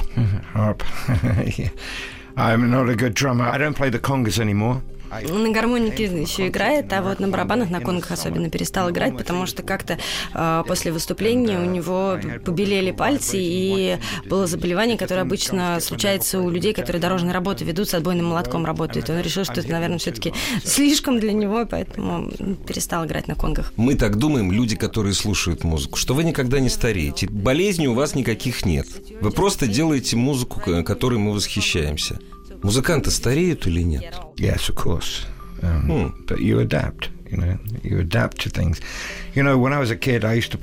Harp. 0.54 0.84
Yeah. 1.58 1.72
I'm 2.38 2.70
not 2.70 2.90
a 2.90 2.96
good 2.96 3.14
drummer. 3.16 3.46
I 3.50 3.58
don't 3.58 3.76
play 3.76 3.90
the 3.90 4.00
congas 4.00 4.40
anymore. 4.40 4.82
На 5.10 5.50
гармонике 5.52 6.04
еще 6.06 6.48
играет, 6.48 6.92
а 6.94 7.02
вот 7.02 7.20
на 7.20 7.28
барабанах, 7.28 7.70
на 7.70 7.80
конгах 7.80 8.12
особенно 8.12 8.50
перестал 8.50 8.90
играть, 8.92 9.18
потому 9.18 9.46
что 9.46 9.64
как-то 9.64 9.98
э, 10.34 10.64
после 10.68 10.92
выступления 10.92 11.60
у 11.60 11.66
него 11.66 12.18
побелели 12.46 12.92
пальцы, 12.92 13.38
и 13.40 13.98
было 14.26 14.48
заболевание, 14.48 14.98
которое 14.98 15.22
обычно 15.22 15.80
случается 15.80 16.40
у 16.40 16.50
людей, 16.50 16.74
которые 16.74 17.02
дорожные 17.02 17.34
работы 17.34 17.66
ведут, 17.66 17.90
с 17.90 17.94
отбойным 17.94 18.28
молотком 18.28 18.66
работают. 18.66 19.10
И 19.10 19.12
он 19.12 19.22
решил, 19.22 19.44
что 19.44 19.60
это, 19.60 19.72
наверное, 19.72 19.98
все-таки 19.98 20.34
слишком 20.64 21.20
для 21.20 21.34
него, 21.34 21.62
и 21.62 21.66
поэтому 21.66 22.30
перестал 22.68 23.06
играть 23.06 23.28
на 23.28 23.36
конгах. 23.36 23.74
Мы 23.78 23.96
так 23.96 24.18
думаем, 24.18 24.52
люди, 24.52 24.76
которые 24.76 25.14
слушают 25.14 25.64
музыку, 25.64 25.98
что 25.98 26.14
вы 26.14 26.24
никогда 26.24 26.60
не 26.60 26.70
стареете. 26.70 27.28
Болезней 27.28 27.88
у 27.88 27.94
вас 27.94 28.16
никаких 28.16 28.66
нет. 28.66 28.88
Вы 29.22 29.32
просто 29.32 29.68
делаете 29.68 30.16
музыку, 30.16 30.62
которой 30.84 31.20
мы 31.20 31.34
восхищаемся. 31.34 32.20
Музыканты 32.63 33.11
стареют 33.11 33.67
или 33.67 33.83
нет? 33.83 34.15
Yes, 34.37 34.69
of 34.69 34.75
course. 34.75 35.27
Um, 35.63 35.87
Hmm. 35.87 36.09
But 36.27 36.41
you 36.41 36.59
adapt, 36.61 37.09
you 37.31 37.37
know, 37.39 37.59
you 37.83 37.99
adapt 38.01 38.39
to 38.43 38.51
things. 38.51 38.81
You 39.35 39.43
know, 39.43 39.57
when 39.59 39.73
I 39.73 39.79
was 39.79 39.91
a 39.91 39.97
kid, 39.97 40.25
I 40.25 40.35
used 40.35 40.53
to, 40.53 40.59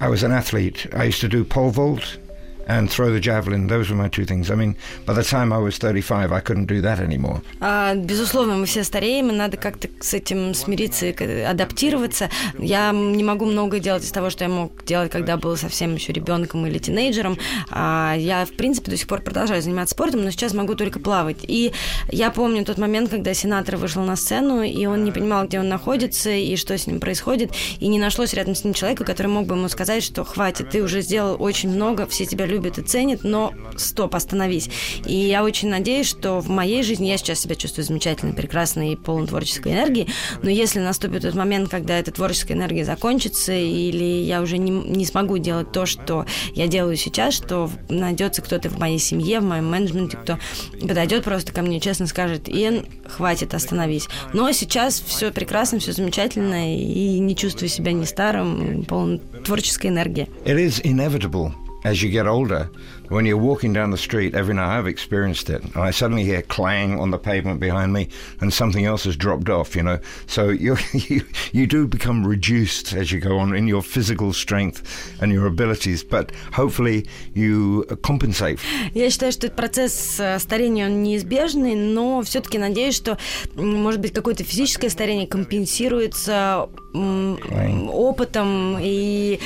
I 0.00 0.08
was 0.08 0.22
an 0.22 0.32
athlete. 0.32 0.86
I 0.92 1.04
used 1.04 1.20
to 1.20 1.28
do 1.28 1.44
pole 1.44 1.70
vault 1.70 2.18
And 2.67 2.89
throw 2.89 3.11
the 3.11 3.19
javelin. 3.19 3.67
Those 3.67 3.89
were 3.89 3.95
my 3.95 4.09
two 4.09 4.25
things. 4.25 4.49
I 4.49 4.55
mean, 4.55 4.75
by 5.05 5.13
the 5.13 5.23
time 5.23 5.53
I 5.53 5.57
was 5.57 5.77
35, 5.77 6.31
I 6.31 6.41
couldn't 6.41 6.67
do 6.67 6.81
that 6.81 6.99
anymore. 6.99 7.41
А, 7.59 7.95
безусловно, 7.95 8.55
мы 8.55 8.65
все 8.65 8.83
стареем, 8.83 9.29
и 9.29 9.33
надо 9.33 9.57
как-то 9.57 9.87
с 9.99 10.13
этим 10.13 10.53
смириться 10.53 11.07
и 11.07 11.41
адаптироваться. 11.41 12.29
Я 12.57 12.91
не 12.91 13.23
могу 13.23 13.45
много 13.45 13.79
делать 13.79 14.03
из 14.03 14.11
того, 14.11 14.29
что 14.29 14.43
я 14.43 14.49
мог 14.49 14.83
делать, 14.85 15.11
когда 15.11 15.37
был 15.37 15.55
совсем 15.57 15.95
еще 15.95 16.13
ребенком 16.13 16.65
или 16.65 16.77
тинейджером. 16.77 17.37
А, 17.69 18.15
я, 18.17 18.45
в 18.45 18.51
принципе, 18.51 18.91
до 18.91 18.97
сих 18.97 19.07
пор 19.07 19.21
продолжаю 19.21 19.61
заниматься 19.61 19.93
спортом, 19.93 20.23
но 20.23 20.31
сейчас 20.31 20.53
могу 20.53 20.75
только 20.75 20.99
плавать. 20.99 21.37
И 21.43 21.71
я 22.09 22.31
помню 22.31 22.65
тот 22.65 22.77
момент, 22.77 23.09
когда 23.09 23.33
сенатор 23.33 23.77
вышел 23.77 24.03
на 24.03 24.15
сцену, 24.15 24.61
и 24.61 24.85
он 24.85 25.03
не 25.03 25.11
понимал, 25.11 25.45
где 25.45 25.59
он 25.59 25.69
находится 25.69 26.31
и 26.31 26.55
что 26.55 26.77
с 26.77 26.87
ним 26.87 26.99
происходит, 26.99 27.51
и 27.79 27.87
не 27.87 27.99
нашлось 27.99 28.33
рядом 28.33 28.55
с 28.55 28.63
ним 28.63 28.73
человека, 28.73 29.03
который 29.03 29.27
мог 29.27 29.45
бы 29.45 29.55
ему 29.55 29.69
сказать, 29.69 30.03
что 30.03 30.23
хватит, 30.23 30.71
ты 30.71 30.81
уже 30.81 31.01
сделал 31.01 31.37
очень 31.39 31.69
много, 31.69 32.07
все 32.07 32.25
тебя 32.25 32.45
любят 32.45 32.54
и 32.63 32.81
ценят, 32.81 33.23
но 33.23 33.53
стоп, 33.75 34.15
остановись. 34.15 34.69
И 35.05 35.15
я 35.15 35.43
очень 35.43 35.69
надеюсь, 35.69 36.07
что 36.07 36.39
в 36.39 36.49
моей 36.49 36.83
жизни 36.83 37.07
я 37.07 37.17
сейчас 37.17 37.39
себя 37.39 37.55
чувствую 37.55 37.85
замечательно, 37.85 38.33
прекрасно 38.33 38.91
и 38.91 38.95
полон 38.95 39.27
творческой 39.27 39.73
энергии, 39.73 40.07
но 40.41 40.49
если 40.49 40.79
наступит 40.79 41.23
тот 41.23 41.35
момент, 41.35 41.69
когда 41.69 41.97
эта 41.97 42.11
творческая 42.11 42.53
энергия 42.53 42.85
закончится, 42.85 43.53
или 43.53 44.23
я 44.23 44.41
уже 44.41 44.57
не, 44.57 44.71
не 44.71 45.05
смогу 45.05 45.37
делать 45.37 45.71
то, 45.71 45.85
что 45.85 46.25
я 46.53 46.67
делаю 46.67 46.95
сейчас, 46.95 47.33
что 47.33 47.69
найдется 47.89 48.41
кто-то 48.41 48.69
в 48.69 48.79
моей 48.79 48.99
семье, 48.99 49.39
в 49.39 49.43
моем 49.43 49.69
менеджменте, 49.69 50.17
кто 50.17 50.39
подойдет 50.81 51.23
просто 51.23 51.51
ко 51.51 51.61
мне 51.61 51.79
честно 51.79 52.07
скажет, 52.07 52.47
Ин, 52.47 52.85
хватит, 53.05 53.53
остановись. 53.53 54.07
Но 54.33 54.51
сейчас 54.51 54.99
все 54.99 55.31
прекрасно, 55.31 55.79
все 55.79 55.91
замечательно, 55.91 56.75
и 56.75 57.19
не 57.19 57.35
чувствую 57.35 57.69
себя 57.69 57.91
ни 57.91 58.05
старым, 58.05 58.85
полон 58.85 59.19
творческой 59.43 59.87
энергии. 59.87 60.27
It 60.45 60.57
is 60.57 60.81
inevitable 60.83 61.53
as 61.84 62.02
you 62.02 62.10
get 62.10 62.26
older. 62.26 62.68
When 63.08 63.24
you're 63.26 63.38
walking 63.38 63.72
down 63.72 63.90
the 63.90 63.96
street, 63.98 64.36
every 64.36 64.54
night 64.54 64.78
I've 64.78 64.86
experienced 64.86 65.50
it, 65.50 65.64
and 65.64 65.82
I 65.82 65.90
suddenly 65.90 66.22
hear 66.22 66.42
clang 66.42 67.00
on 67.00 67.10
the 67.10 67.18
pavement 67.18 67.58
behind 67.58 67.92
me, 67.92 68.08
and 68.40 68.52
something 68.52 68.84
else 68.84 69.02
has 69.04 69.16
dropped 69.16 69.48
off. 69.48 69.74
You 69.74 69.82
know, 69.82 69.98
so 70.28 70.50
you 70.50 70.76
you 70.92 71.22
you 71.52 71.66
do 71.66 71.88
become 71.88 72.24
reduced 72.24 72.92
as 72.92 73.10
you 73.10 73.18
go 73.18 73.38
on 73.38 73.56
in 73.56 73.66
your 73.66 73.82
physical 73.82 74.32
strength 74.32 74.82
and 75.20 75.32
your 75.32 75.46
abilities, 75.48 76.04
but 76.04 76.30
hopefully 76.52 77.08
you 77.34 77.84
compensate. 78.02 78.60
Я 78.94 79.10
считаю, 79.10 79.32
что 79.32 79.48
этот 79.48 79.56
процесс 79.56 80.20
э, 80.20 80.38
старения, 80.38 80.86
он 80.86 81.02
неизбежный, 81.02 81.74
но 81.74 82.22
все-таки 82.22 82.58
надеюсь, 82.58 82.94
что, 82.94 83.18
м, 83.56 83.82
может 83.82 84.00
быть, 84.00 84.12
какое-то 84.12 84.44
физическое 84.44 84.88
старение 84.88 85.26
компенсируется 85.26 86.68
м, 86.94 87.36
Right. 87.36 87.88
опытом 87.88 88.76
и 88.80 89.38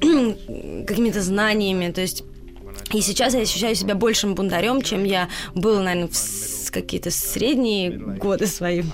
какими-то 0.86 1.22
знаниями. 1.22 1.90
То 1.92 2.00
есть 2.00 2.24
и 2.92 3.00
сейчас 3.00 3.34
я 3.34 3.40
ощущаю 3.40 3.74
себя 3.74 3.94
большим 3.94 4.34
бунтарем, 4.34 4.80
чем 4.80 5.04
я 5.04 5.28
был, 5.54 5.80
наверное, 5.80 6.08
в 6.12 6.70
какие-то 6.70 7.10
средние 7.10 7.90
годы 7.90 8.46
свои, 8.46 8.82
э, 8.82 8.84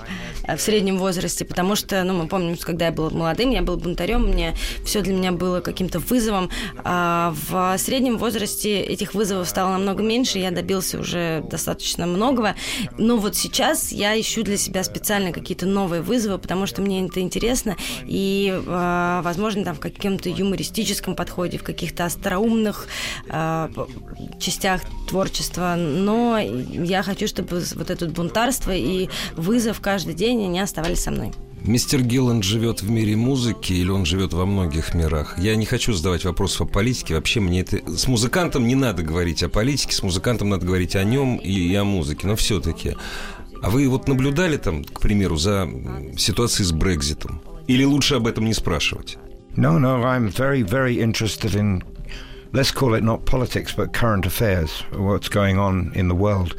в 0.47 0.57
среднем 0.59 0.97
возрасте, 0.97 1.45
потому 1.45 1.75
что, 1.75 2.03
ну, 2.03 2.13
мы 2.13 2.27
помним, 2.27 2.57
когда 2.57 2.85
я 2.85 2.91
был 2.91 3.09
молодым, 3.11 3.51
я 3.51 3.61
был 3.61 3.77
бунтарем, 3.77 4.27
мне 4.27 4.55
все 4.85 5.01
для 5.01 5.13
меня 5.13 5.31
было 5.31 5.61
каким-то 5.61 5.99
вызовом. 5.99 6.49
А 6.83 7.33
в 7.49 7.77
среднем 7.77 8.17
возрасте 8.17 8.81
этих 8.81 9.13
вызовов 9.13 9.47
стало 9.47 9.71
намного 9.71 10.03
меньше, 10.03 10.39
я 10.39 10.51
добился 10.51 10.99
уже 10.99 11.43
достаточно 11.49 12.05
многого. 12.05 12.55
Но 12.97 13.17
вот 13.17 13.35
сейчас 13.35 13.91
я 13.91 14.19
ищу 14.19 14.43
для 14.43 14.57
себя 14.57 14.83
специально 14.83 15.31
какие-то 15.31 15.65
новые 15.65 16.01
вызовы, 16.01 16.37
потому 16.37 16.65
что 16.65 16.81
мне 16.81 17.05
это 17.05 17.21
интересно, 17.21 17.75
и, 18.05 18.53
э, 18.53 19.21
возможно, 19.23 19.63
там 19.63 19.75
в 19.75 19.79
каком-то 19.79 20.29
юмористическом 20.29 21.15
подходе, 21.15 21.57
в 21.57 21.63
каких-то 21.63 22.05
остроумных 22.05 22.87
э, 23.29 23.69
п- 23.73 23.85
частях 24.39 24.81
творчества, 25.07 25.75
но 25.77 26.37
я 26.39 27.03
хочу, 27.03 27.27
чтобы 27.27 27.61
вот 27.75 27.89
это 27.89 28.07
бунтарство 28.07 28.71
и 28.71 29.09
вызов 29.35 29.79
каждый 29.79 30.13
день 30.13 30.32
они 30.33 30.59
оставались 30.59 30.99
со 30.99 31.11
мной. 31.11 31.31
Мистер 31.65 32.01
Гилланд 32.01 32.43
живет 32.43 32.81
в 32.81 32.89
мире 32.89 33.15
музыки 33.15 33.71
или 33.71 33.89
он 33.89 34.03
живет 34.05 34.33
во 34.33 34.45
многих 34.45 34.93
мирах? 34.93 35.39
Я 35.39 35.55
не 35.55 35.65
хочу 35.65 35.93
задавать 35.93 36.25
вопросов 36.25 36.61
о 36.61 36.65
политике. 36.65 37.15
Вообще 37.15 37.39
мне 37.39 37.61
это... 37.61 37.77
С 37.89 38.07
музыкантом 38.07 38.67
не 38.67 38.75
надо 38.75 39.01
говорить 39.01 39.43
о 39.43 39.49
политике, 39.49 39.95
с 39.95 40.03
музыкантом 40.03 40.49
надо 40.49 40.65
говорить 40.65 40.97
о 40.97 41.03
нем 41.05 41.37
и, 41.37 41.51
и 41.51 41.73
о 41.75 41.85
музыке. 41.85 42.27
Но 42.27 42.35
все-таки. 42.35 42.97
А 43.61 43.69
вы 43.69 43.87
вот 43.87 44.09
наблюдали 44.09 44.57
там, 44.57 44.83
к 44.83 44.99
примеру, 44.99 45.37
за 45.37 45.69
ситуацией 46.17 46.65
с 46.65 46.73
Брекзитом? 46.73 47.41
Или 47.67 47.85
лучше 47.85 48.15
об 48.15 48.27
этом 48.27 48.43
не 48.43 48.53
спрашивать? 48.53 49.17
No, 49.55 49.79
no, 49.79 50.03
I'm 50.03 50.29
very, 50.31 50.63
very 50.63 50.99
interested 50.99 51.55
in, 51.55 51.81
let's 52.51 52.73
call 52.73 52.93
it 52.93 53.03
not 53.03 53.23
politics, 53.25 53.71
but 53.73 53.93
current 53.93 54.25
affairs, 54.25 54.83
what's 54.91 55.29
going 55.29 55.57
on 55.57 55.93
in 55.95 56.09
the 56.09 56.15
world. 56.15 56.55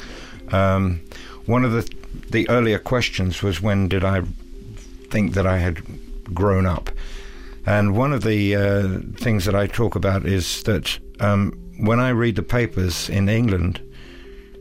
Um, 0.51 1.01
one 1.45 1.63
of 1.63 1.73
the 1.73 1.83
the 2.29 2.49
earlier 2.49 2.79
questions 2.79 3.41
was 3.41 3.61
when 3.61 3.87
did 3.87 4.03
I 4.03 4.21
think 5.09 5.33
that 5.33 5.45
I 5.45 5.57
had 5.57 5.81
grown 6.33 6.65
up, 6.65 6.89
and 7.65 7.95
one 7.95 8.13
of 8.13 8.23
the 8.23 8.55
uh, 8.55 8.99
things 9.17 9.45
that 9.45 9.55
I 9.55 9.67
talk 9.67 9.95
about 9.95 10.25
is 10.25 10.63
that 10.63 10.99
um, 11.19 11.51
when 11.79 11.99
I 11.99 12.09
read 12.09 12.35
the 12.35 12.43
papers 12.43 13.09
in 13.09 13.29
England, 13.29 13.81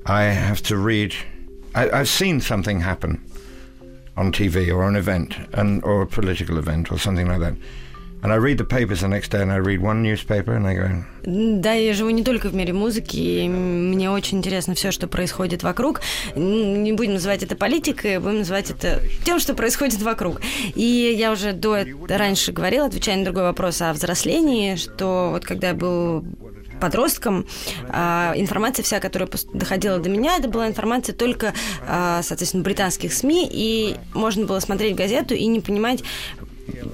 I 0.07 0.25
have 0.25 0.63
to 0.63 0.77
read. 0.77 1.15
I, 1.75 1.91
I've 1.91 2.09
seen 2.09 2.41
something 2.41 2.81
happen 2.81 3.25
on 4.17 4.33
TV 4.33 4.73
or 4.75 4.89
an 4.89 4.97
event, 4.97 5.37
and 5.53 5.83
or 5.85 6.03
a 6.03 6.07
political 6.07 6.59
event 6.59 6.93
or 6.93 6.99
something 6.99 7.27
like 7.29 7.41
that. 7.41 7.55
And 8.25 8.33
I 8.33 8.37
read 8.37 8.57
the 8.57 8.65
papers 8.65 9.03
the 9.03 9.09
next 9.09 9.33
day, 9.33 9.43
and 9.43 9.53
I 9.53 9.59
read 9.59 9.83
one 9.83 10.03
newspaper, 10.03 10.57
and 10.57 10.67
I 10.67 10.75
go, 10.75 11.05
Да, 11.61 11.75
я 11.75 11.93
живу 11.93 12.09
не 12.09 12.25
только 12.25 12.49
в 12.49 12.55
мире 12.55 12.73
музыки, 12.73 13.19
и 13.19 13.47
мне 13.47 14.11
очень 14.11 14.39
интересно 14.39 14.75
все, 14.75 14.93
что 14.93 15.07
происходит 15.09 15.63
вокруг. 15.63 16.01
Не 16.35 16.93
будем 16.95 17.13
называть 17.13 17.43
это 17.43 17.55
политикой, 17.55 18.19
будем 18.21 18.39
называть 18.39 18.71
это 18.71 19.03
тем, 19.27 19.39
что 19.41 19.53
происходит 19.53 20.01
вокруг. 20.01 20.41
И 20.75 21.15
я 21.19 21.33
уже 21.33 21.53
до 21.53 21.85
раньше 22.09 22.53
говорила, 22.53 22.87
отвечая 22.87 23.19
на 23.19 23.25
другой 23.25 23.43
вопрос 23.43 23.83
о 23.83 23.93
взрослении, 23.93 24.77
что 24.77 25.29
вот 25.31 25.45
когда 25.45 25.69
я 25.69 25.75
был 25.75 26.25
подростком, 26.81 27.47
а, 27.89 28.33
информация 28.37 28.83
вся, 28.83 29.01
которая 29.01 29.29
доходила 29.53 29.99
до 29.99 30.09
меня, 30.09 30.37
это 30.37 30.49
была 30.49 30.67
информация 30.67 31.15
только, 31.15 31.55
а, 31.87 32.23
соответственно, 32.23 32.63
британских 32.63 33.13
СМИ, 33.13 33.49
и 33.51 33.97
можно 34.13 34.45
было 34.47 34.61
смотреть 34.61 34.95
газету 34.95 35.35
и 35.35 35.47
не 35.47 35.61
понимать, 35.61 36.03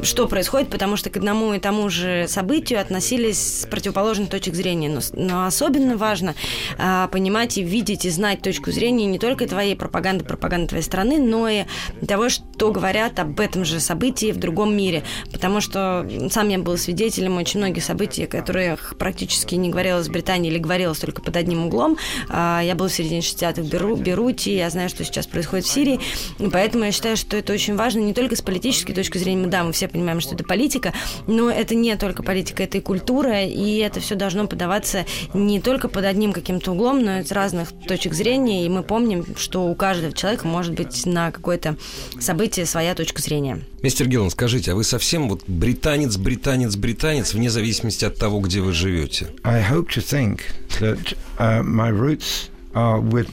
что 0.03 0.27
происходит, 0.29 0.69
потому 0.69 0.97
что 0.97 1.11
к 1.11 1.17
одному 1.17 1.55
и 1.55 1.59
тому 1.59 1.89
же 1.89 2.27
событию 2.29 2.81
относились 2.81 3.63
с 3.63 3.67
противоположных 3.67 4.31
точек 4.31 4.55
зрения. 4.55 4.89
Но, 4.89 5.01
но 5.13 5.47
особенно 5.47 5.97
важно 5.97 6.35
а, 6.79 7.09
понимать 7.09 7.59
и 7.59 7.63
видеть 7.63 8.05
и 8.05 8.11
знать 8.11 8.43
точку 8.43 8.71
зрения 8.71 9.07
не 9.07 9.19
только 9.19 9.47
твоей 9.47 9.77
пропаганды, 9.77 10.25
пропаганды 10.25 10.69
твоей 10.69 10.85
страны, 10.85 11.19
но 11.19 11.49
и 11.49 11.65
того, 12.07 12.29
что 12.29 12.73
говорят 12.73 13.19
об 13.19 13.39
этом 13.41 13.65
же 13.65 13.81
событии 13.81 14.33
в 14.33 14.39
другом 14.39 14.77
мире. 14.77 15.03
Потому 15.33 15.61
что 15.61 16.09
сам 16.31 16.49
я 16.49 16.59
был 16.59 16.77
свидетелем 16.77 17.37
очень 17.37 17.61
многих 17.61 17.85
событий, 17.85 18.25
о 18.25 18.27
которых 18.27 18.95
практически 18.99 19.55
не 19.55 19.71
говорилось 19.71 20.09
в 20.09 20.13
Британии 20.13 20.51
или 20.51 20.59
говорилось 20.59 20.99
только 20.99 21.23
под 21.23 21.37
одним 21.37 21.67
углом. 21.67 21.97
А, 22.29 22.61
я 22.63 22.75
был 22.75 22.89
в 22.89 22.93
середине 22.93 23.21
60-х 23.21 23.63
в 23.63 23.69
Беру, 23.69 23.97
Беруте, 23.97 24.57
я 24.57 24.71
знаю, 24.71 24.89
что 24.89 25.05
сейчас 25.05 25.27
происходит 25.27 25.67
в 25.67 25.71
Сирии, 25.71 26.01
и 26.39 26.49
поэтому 26.49 26.85
я 26.85 26.93
считаю, 26.93 27.17
что 27.17 27.37
это 27.37 27.53
очень 27.53 27.77
важно 27.77 28.01
не 28.01 28.15
только 28.15 28.37
с 28.37 28.43
политической 28.43 28.93
точки 28.95 29.19
зрения, 29.19 29.47
да, 29.47 29.60
мы 29.65 29.73
все 29.73 29.89
понимаем, 29.89 30.21
что 30.21 30.35
это 30.35 30.45
политика, 30.45 30.93
но 31.27 31.51
это 31.51 31.75
не 31.75 31.97
только 31.97 32.23
политика, 32.23 32.63
это 32.63 32.79
и 32.79 32.81
культура, 32.81 33.45
и 33.45 33.79
это 33.79 34.01
все 34.01 34.15
должно 34.15 34.47
подаваться 34.47 35.07
не 35.35 35.61
только 35.61 35.89
под 35.89 36.05
одним 36.05 36.33
каким-то 36.33 36.73
углом, 36.73 37.03
но 37.03 37.21
и 37.21 37.25
с 37.25 37.33
разных 37.33 37.69
точек 37.87 38.15
зрения, 38.15 38.67
и 38.67 38.69
мы 38.69 38.83
помним, 38.83 39.25
что 39.37 39.67
у 39.67 39.75
каждого 39.75 40.13
человека 40.13 40.47
может 40.47 40.75
быть 40.75 41.07
на 41.07 41.31
какое-то 41.31 41.77
событие 42.19 42.67
своя 42.67 42.95
точка 42.95 43.23
зрения. 43.23 43.61
Мистер 43.83 44.09
Гиллан, 44.09 44.31
скажите, 44.31 44.73
а 44.73 44.75
вы 44.75 44.85
совсем 44.85 45.29
вот 45.29 45.43
британец, 45.47 46.17
британец, 46.17 46.77
британец, 46.77 47.35
вне 47.35 47.51
зависимости 47.51 48.05
от 48.05 48.17
того, 48.17 48.41
где 48.41 48.61
вы 48.61 48.73
живете? 48.73 49.29
I 49.43 49.63
hope 49.63 49.89
to 49.95 50.03
think 50.03 50.41
that 50.81 51.17
uh, 51.39 51.63
my 51.63 51.91
roots 51.91 52.51
are 52.75 53.01
with 53.01 53.29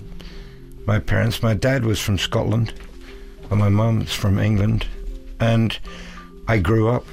my 0.85 0.99
parents. 0.99 1.41
My 1.41 1.53
dad 1.53 1.83
was 1.83 1.99
from 1.99 2.17
Scotland, 2.17 2.73
and 3.49 3.59
my 3.59 3.69
mum's 3.69 4.13
from 4.13 4.39
England, 4.39 4.85
and 5.39 5.77
I 6.49 6.59
grew 6.59 6.87
up 6.87 7.05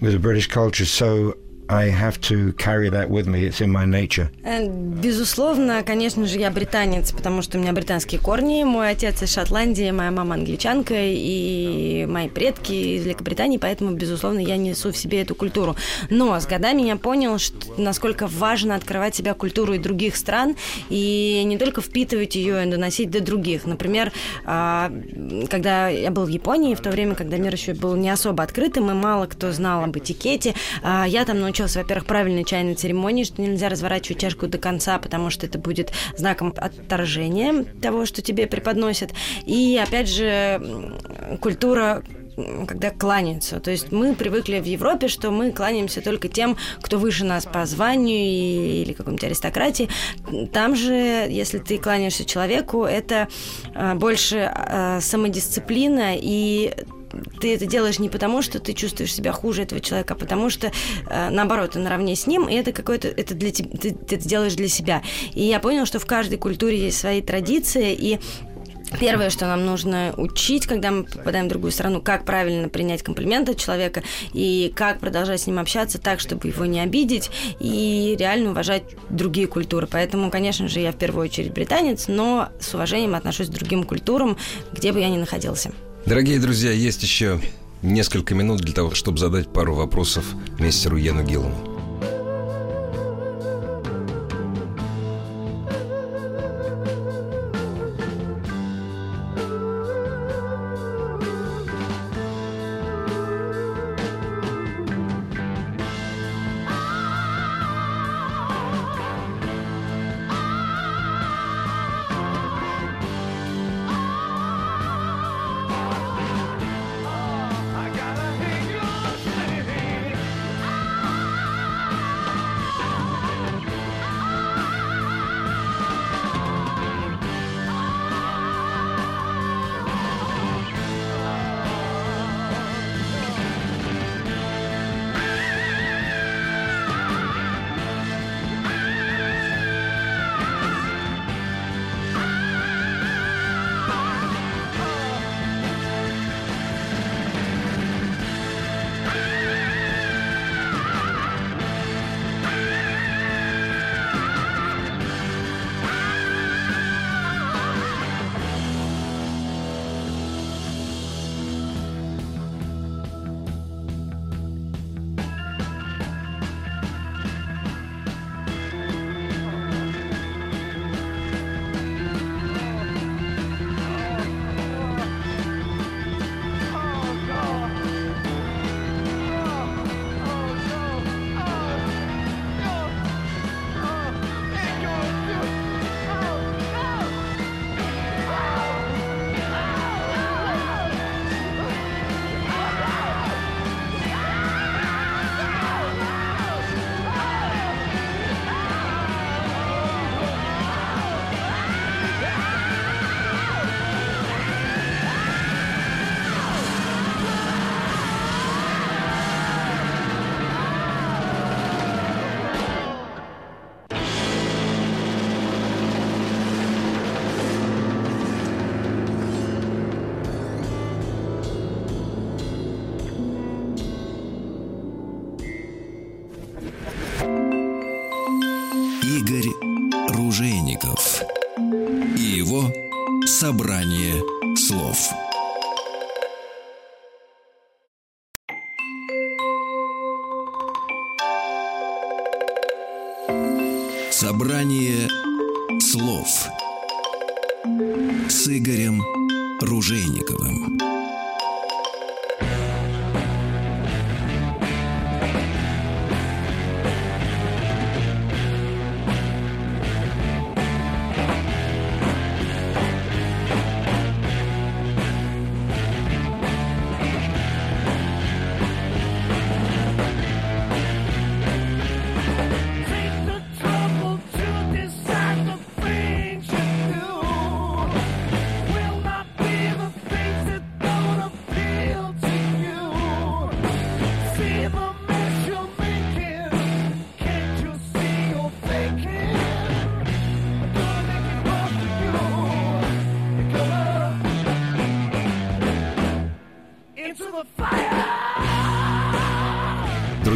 with 0.00 0.14
a 0.14 0.18
British 0.18 0.46
culture, 0.46 0.84
so 0.84 1.36
I 1.68 1.90
have 1.90 2.20
to 2.22 2.52
carry 2.52 2.88
that 2.90 3.10
with 3.10 3.26
me. 3.26 3.44
It's 3.44 3.60
in 3.60 3.70
my 3.72 3.84
nature. 3.84 4.28
Э, 4.44 4.66
Безусловно, 4.68 5.82
конечно 5.82 6.26
же, 6.26 6.38
я 6.38 6.50
британец, 6.50 7.12
потому 7.12 7.42
что 7.42 7.58
у 7.58 7.60
меня 7.60 7.72
британские 7.72 8.20
корни. 8.20 8.62
Мой 8.64 8.90
отец 8.90 9.22
из 9.22 9.32
Шотландии, 9.32 9.90
моя 9.90 10.10
мама 10.10 10.34
англичанка, 10.34 10.94
и 10.96 12.06
мои 12.08 12.28
предки 12.28 12.72
из 12.72 13.04
Великобритании, 13.04 13.58
поэтому, 13.58 13.92
безусловно, 13.92 14.38
я 14.38 14.56
несу 14.56 14.92
в 14.92 14.96
себе 14.96 15.22
эту 15.22 15.34
культуру. 15.34 15.76
Но 16.08 16.38
с 16.38 16.46
годами 16.46 16.82
я 16.82 16.96
понял, 16.96 17.38
что, 17.38 17.56
насколько 17.76 18.26
важно 18.28 18.76
открывать 18.76 19.16
себя 19.16 19.34
культуру 19.34 19.74
и 19.74 19.78
других 19.78 20.16
стран, 20.16 20.56
и 20.88 21.42
не 21.44 21.58
только 21.58 21.80
впитывать 21.80 22.36
ее 22.36 22.64
и 22.64 22.70
доносить 22.70 23.10
до 23.10 23.20
других. 23.20 23.66
Например, 23.66 24.12
а, 24.44 24.92
когда 25.50 25.88
я 25.88 26.10
был 26.10 26.26
в 26.26 26.30
Японии, 26.30 26.74
в 26.74 26.80
то 26.80 26.90
время, 26.90 27.14
когда 27.16 27.38
мир 27.38 27.52
еще 27.52 27.74
был 27.74 27.96
не 27.96 28.08
особо 28.08 28.44
открытым, 28.44 28.90
и 28.90 28.94
мало 28.94 29.26
кто 29.26 29.50
знал 29.52 29.82
об 29.82 29.96
этикете, 29.98 30.54
а, 30.82 31.06
я 31.06 31.24
там 31.24 31.40
научилась, 31.40 31.55
во-первых, 31.64 32.06
правильной 32.06 32.44
чайной 32.44 32.74
церемонии, 32.74 33.24
что 33.24 33.42
нельзя 33.42 33.68
разворачивать 33.68 34.20
чашку 34.20 34.46
до 34.46 34.58
конца, 34.58 34.98
потому 34.98 35.30
что 35.30 35.46
это 35.46 35.58
будет 35.58 35.92
знаком 36.16 36.52
отторжения 36.56 37.64
того, 37.80 38.06
что 38.06 38.22
тебе 38.22 38.46
преподносят. 38.46 39.12
И, 39.44 39.80
опять 39.82 40.08
же, 40.08 40.94
культура 41.40 42.02
когда 42.66 42.90
кланяются. 42.90 43.60
То 43.60 43.70
есть 43.70 43.92
мы 43.92 44.14
привыкли 44.14 44.60
в 44.60 44.64
Европе, 44.64 45.08
что 45.08 45.30
мы 45.30 45.52
кланяемся 45.52 46.02
только 46.02 46.28
тем, 46.28 46.56
кто 46.82 46.98
выше 46.98 47.24
нас 47.24 47.46
по 47.46 47.64
званию 47.64 48.82
или 48.82 48.92
какой-нибудь 48.92 49.24
аристократии. 49.24 49.88
Там 50.52 50.76
же, 50.76 50.92
если 50.92 51.58
ты 51.58 51.78
кланяешься 51.78 52.24
человеку, 52.24 52.84
это 52.84 53.28
а, 53.74 53.94
больше 53.94 54.52
а, 54.54 55.00
самодисциплина 55.00 56.14
и 56.14 56.74
ты 57.40 57.54
это 57.54 57.66
делаешь 57.66 57.98
не 57.98 58.08
потому, 58.08 58.42
что 58.42 58.58
ты 58.58 58.72
чувствуешь 58.72 59.14
себя 59.14 59.32
хуже 59.32 59.62
этого 59.62 59.80
человека, 59.80 60.14
а 60.14 60.16
потому 60.16 60.50
что, 60.50 60.72
э, 61.08 61.30
наоборот, 61.30 61.72
ты 61.72 61.78
наравне 61.78 62.16
с 62.16 62.26
ним, 62.26 62.48
и 62.48 62.54
это 62.54 62.72
какое-то, 62.72 63.08
это 63.08 63.34
для 63.34 63.50
тебя, 63.50 63.70
ты, 63.78 63.92
ты 63.92 64.16
это 64.16 64.28
делаешь 64.28 64.54
для 64.54 64.68
себя. 64.68 65.02
И 65.34 65.42
я 65.42 65.60
понял, 65.60 65.86
что 65.86 65.98
в 65.98 66.06
каждой 66.06 66.38
культуре 66.38 66.78
есть 66.78 66.98
свои 66.98 67.22
традиции, 67.22 67.94
и 67.94 68.20
Первое, 69.00 69.30
что 69.30 69.46
нам 69.46 69.66
нужно 69.66 70.14
учить, 70.16 70.66
когда 70.66 70.90
мы 70.90 71.04
попадаем 71.04 71.46
в 71.46 71.48
другую 71.48 71.72
страну, 71.72 72.00
как 72.00 72.24
правильно 72.24 72.68
принять 72.68 73.02
комплимент 73.02 73.48
от 73.48 73.58
человека 73.58 74.02
и 74.32 74.72
как 74.74 75.00
продолжать 75.00 75.40
с 75.40 75.46
ним 75.46 75.58
общаться 75.58 75.98
так, 75.98 76.20
чтобы 76.20 76.48
его 76.48 76.64
не 76.66 76.80
обидеть 76.80 77.30
и 77.58 78.16
реально 78.18 78.50
уважать 78.50 78.84
другие 79.10 79.48
культуры. 79.48 79.88
Поэтому, 79.90 80.30
конечно 80.30 80.68
же, 80.68 80.80
я 80.80 80.92
в 80.92 80.96
первую 80.96 81.26
очередь 81.26 81.52
британец, 81.52 82.06
но 82.06 82.48
с 82.60 82.74
уважением 82.74 83.14
отношусь 83.14 83.48
к 83.48 83.52
другим 83.52 83.84
культурам, 83.84 84.38
где 84.72 84.92
бы 84.92 85.00
я 85.00 85.08
ни 85.08 85.18
находился. 85.18 85.72
Дорогие 86.06 86.38
друзья, 86.38 86.70
есть 86.70 87.02
еще 87.02 87.40
несколько 87.82 88.36
минут 88.36 88.60
для 88.60 88.72
того, 88.72 88.94
чтобы 88.94 89.18
задать 89.18 89.52
пару 89.52 89.74
вопросов 89.74 90.24
мистеру 90.56 90.96
Йену 90.96 91.24
Гиллану. 91.24 91.75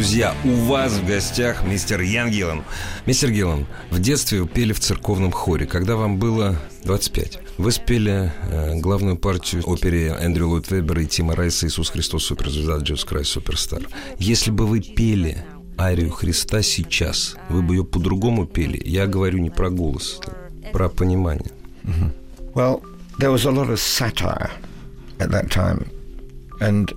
Друзья, 0.01 0.35
у 0.47 0.53
вас 0.65 0.95
в 0.95 1.07
гостях 1.07 1.63
мистер 1.63 2.01
Ян 2.01 2.31
Гиллан. 2.31 2.65
Мистер 3.05 3.31
Гиллан, 3.31 3.67
в 3.91 4.01
детстве 4.01 4.41
вы 4.41 4.49
пели 4.49 4.73
в 4.73 4.81
церковном 4.81 5.31
хоре. 5.31 5.67
Когда 5.67 5.95
вам 5.95 6.17
было 6.17 6.57
25, 6.85 7.39
вы 7.59 7.71
спели 7.71 8.33
э, 8.51 8.81
главную 8.81 9.19
партию 9.19 9.63
опере 9.67 10.17
Эндрю 10.19 10.49
Ллойд 10.49 10.71
Вебера 10.71 11.03
и 11.03 11.07
Тима 11.07 11.37
Райса 11.37 11.67
«Иисус 11.67 11.91
Христос, 11.91 12.25
суперзвезда, 12.25 12.79
Джеймс 12.79 13.05
Край, 13.05 13.27
суперстар». 13.27 13.83
Если 14.19 14.51
бы 14.51 14.67
вы 14.67 14.81
пели 14.81 15.45
арию 15.77 16.09
Христа 16.09 16.63
сейчас, 16.63 17.37
вы 17.51 17.61
бы 17.61 17.75
ее 17.75 17.85
по-другому 17.85 18.47
пели. 18.47 18.81
Я 18.83 19.07
говорю 19.07 19.39
не 19.41 19.51
про 19.51 19.69
голос, 19.69 20.19
про 20.73 20.89
понимание. 20.89 21.53
Well, 22.55 22.83
there 23.19 23.31
was 23.31 23.45
a 23.45 23.51
lot 23.51 23.69
of 23.69 23.79
satire 23.79 24.51
at 25.19 25.31
that 25.31 25.51
time, 25.51 25.91
and 26.59 26.91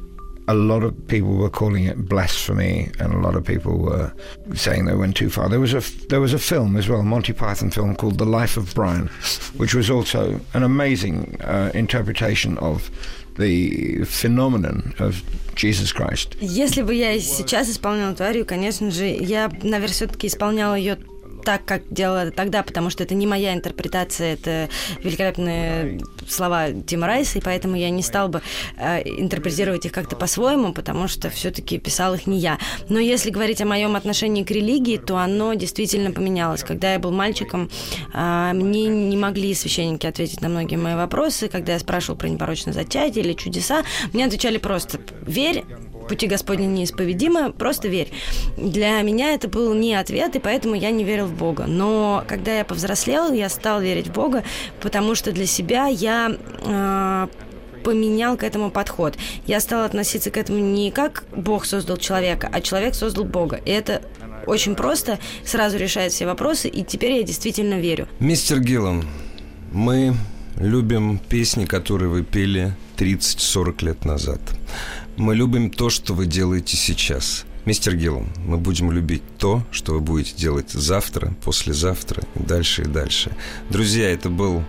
a 0.49 0.55
lot 0.55 0.83
of 0.83 0.95
people 1.09 1.37
were 1.37 1.51
calling 1.51 1.85
it 1.85 2.09
blasphemy, 2.09 2.91
and 2.99 3.13
a 3.13 3.19
lot 3.19 3.37
of 3.37 3.45
people 3.45 3.79
were 3.79 4.13
saying 4.55 4.87
they 4.87 4.95
went 4.95 5.15
too 5.15 5.29
far. 5.29 5.49
There 5.49 5.61
was 5.61 5.75
a 5.75 5.83
there 6.09 6.21
was 6.21 6.33
a 6.33 6.39
film 6.39 6.77
as 6.77 6.89
well, 6.89 7.01
a 7.01 7.05
Monty 7.05 7.35
Python 7.35 7.71
film 7.71 7.95
called 7.95 8.17
The 8.17 8.25
Life 8.25 8.57
of 8.57 8.75
Brian, 8.75 9.09
which 9.59 9.75
was 9.75 9.91
also 9.91 10.41
an 10.55 10.63
amazing 10.63 11.37
uh, 11.43 11.71
interpretation 11.75 12.57
of 12.59 12.91
the 13.37 14.05
phenomenon 14.05 14.95
of 14.99 15.23
Jesus 15.55 15.93
Christ. 15.93 16.37
Если 16.41 16.83
бы 16.83 16.95
я 16.95 17.19
сейчас 17.21 17.69
исполняла 17.69 18.13
эту 18.13 18.25
арию, 18.25 18.47
конечно 18.47 18.91
же, 18.91 19.07
я, 19.07 19.51
наверное, 19.63 19.89
все-таки 19.89 20.27
исполняла 20.27 20.75
ее 20.75 20.99
так, 21.44 21.66
как 21.66 21.84
делала 21.90 22.32
тогда, 22.32 22.64
потому 22.64 22.90
что 22.90 23.04
это 23.04 23.16
не 23.16 23.28
моя 23.28 23.54
интерпретация, 23.54 24.34
это 24.34 24.70
великолепные 25.04 26.02
слова 26.28 26.72
Тима 26.72 27.08
Райса, 27.08 27.40
и 27.40 27.42
поэтому 27.42 27.76
я 27.76 27.90
не 27.90 28.02
стал 28.02 28.30
бы 28.30 28.42
э, 28.78 29.02
интерпретировать 29.04 29.86
их 29.86 29.92
как-то 29.92 30.16
по-своему, 30.16 30.74
потому 30.74 31.08
что 31.08 31.30
все-таки 31.30 31.80
писал 31.80 32.14
их 32.14 32.28
не 32.28 32.40
я. 32.40 32.58
Но 32.90 33.00
если 33.00 33.30
говорить 33.30 33.62
о 33.62 33.66
моем 33.66 33.96
отношении 33.96 34.44
к 34.44 34.52
религии, 34.52 34.98
то 34.98 35.18
оно 35.18 35.54
действительно 35.54 36.12
поменялось. 36.12 36.64
Когда 36.64 36.94
я 36.94 37.00
был 37.00 37.12
мальчиком, 37.12 37.70
э, 38.14 38.52
мне 38.54 38.88
не 38.88 39.18
могли 39.18 39.54
священники 39.54 40.06
ответить 40.06 40.42
на 40.42 40.50
многие 40.50 40.78
мои 40.78 40.96
вопросы. 40.96 41.50
Когда 41.50 41.74
я 41.74 41.80
спрашивал 41.80 42.18
про 42.18 42.30
непорочное 42.30 42.74
зачатие 42.74 43.24
или 43.24 43.34
чудеса, 43.34 43.84
мне 44.14 44.26
отвечали 44.26 44.58
просто 44.58 45.00
«верь», 45.22 45.64
пути 46.08 46.28
Господни 46.28 46.66
неисповедимы, 46.66 47.52
просто 47.52 47.88
верь. 47.88 48.12
Для 48.58 49.02
меня 49.02 49.34
это 49.34 49.48
был 49.48 49.74
не 49.74 49.96
ответ, 49.96 50.36
и 50.36 50.40
поэтому 50.40 50.76
я 50.76 50.92
не 50.92 51.04
верил 51.04 51.28
в 51.28 51.34
Бога. 51.34 51.66
Но 51.68 52.24
когда 52.28 52.58
я 52.58 52.66
повзрослел, 52.66 53.32
я 53.34 53.50
стал 53.50 53.82
верить 53.82 54.08
в 54.08 54.14
Бога, 54.14 54.44
потому 54.82 55.16
что 55.16 55.32
для 55.32 55.46
себя 55.46 55.88
я 55.88 56.36
э, 56.66 57.28
поменял 57.84 58.38
к 58.38 58.44
этому 58.44 58.72
подход. 58.72 59.18
Я 59.46 59.60
стала 59.60 59.86
относиться 59.86 60.32
к 60.32 60.38
этому 60.38 60.60
не 60.60 60.92
как 60.92 61.26
Бог 61.36 61.66
создал 61.66 61.98
человека, 61.98 62.50
а 62.52 62.62
человек 62.62 62.96
создал 62.96 63.26
Бога. 63.26 63.60
И 63.66 63.72
это 63.72 64.02
очень 64.46 64.76
просто, 64.76 65.20
сразу 65.46 65.78
решает 65.78 66.12
все 66.12 66.26
вопросы, 66.26 66.68
и 66.68 66.84
теперь 66.84 67.14
я 67.14 67.24
действительно 67.24 67.80
верю. 67.80 68.08
Мистер 68.20 68.60
Гиллан, 68.60 69.06
мы 69.72 70.14
любим 70.58 71.18
песни, 71.18 71.66
которые 71.66 72.10
вы 72.10 72.24
пели 72.24 72.76
30-40 72.98 73.86
лет 73.86 74.06
назад. 74.06 74.42
Мы 75.18 75.36
любим 75.36 75.70
то, 75.70 75.90
что 75.90 76.14
вы 76.14 76.26
делаете 76.26 76.76
сейчас. 76.76 77.46
Мистер 77.66 77.96
Гиллан, 77.96 78.28
мы 78.46 78.58
будем 78.58 78.92
любить 78.92 79.24
то, 79.38 79.64
что 79.72 79.94
вы 79.94 80.02
будете 80.02 80.36
делать 80.36 80.72
завтра, 80.72 81.34
послезавтра, 81.46 82.24
и 82.36 82.44
дальше 82.44 82.82
и 82.82 82.86
дальше. 82.86 83.32
Друзья, 83.70 84.10
это 84.10 84.30
был 84.30 84.64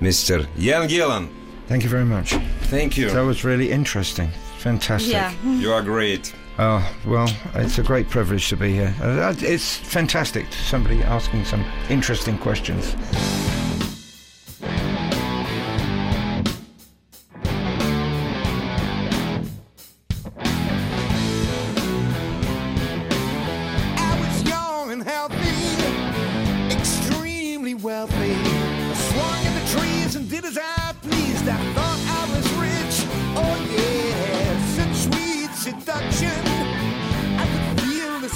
мистер 0.00 0.46
Ян 0.56 0.86
Гиллан. 0.86 1.30
Thank 1.68 1.84
you 1.84 1.88
very 1.88 2.04
much. 2.04 2.38
Thank 2.70 2.98
you. 2.98 3.10
That 3.10 3.24
was 3.24 3.44
really 3.44 3.70
interesting. 3.70 4.28
Fantastic. 4.62 5.12
Я. 5.12 5.32
You 5.44 5.72
are 5.72 5.82
great. 5.82 6.34
Oh, 6.58 6.82
well, 7.06 7.28
it's 7.54 7.78
a 7.78 7.82
great 7.82 8.08
privilege 8.10 8.48
to 8.50 8.56
be 8.56 8.72
here. 8.72 8.94
Uh, 9.02 9.34
It's 9.40 9.76
fantastic. 9.78 10.44
Somebody 10.68 11.02
asking 11.02 11.44
some 11.46 11.64
interesting 11.88 12.36
questions. 12.36 12.94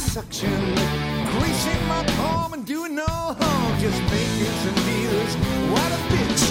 Suction, 0.09 0.75
creasing 1.37 1.87
my 1.87 2.03
palm 2.17 2.55
and 2.55 2.65
doing 2.65 2.95
no 2.95 3.05
harm, 3.05 3.79
just 3.79 4.01
making 4.05 4.55
some 4.65 4.75
deals. 4.87 5.35
What 5.71 5.93
a 5.93 5.99
bitch! 6.09 6.45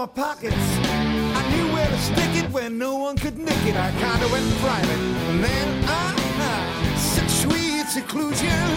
More 0.00 0.08
pockets. 0.08 0.56
I 0.56 1.42
knew 1.52 1.66
where 1.74 1.86
to 1.86 1.98
stick 1.98 2.32
it 2.42 2.50
when 2.50 2.78
no 2.78 2.96
one 2.96 3.18
could 3.18 3.36
nick 3.36 3.62
it. 3.66 3.76
I 3.76 3.90
kinda 4.04 4.28
went 4.32 4.48
private, 4.64 5.02
and 5.30 5.44
then 5.44 5.84
uh, 5.84 6.14
uh, 6.48 6.96
such 6.96 7.28
sweet 7.28 7.86
seclusion. 7.86 8.68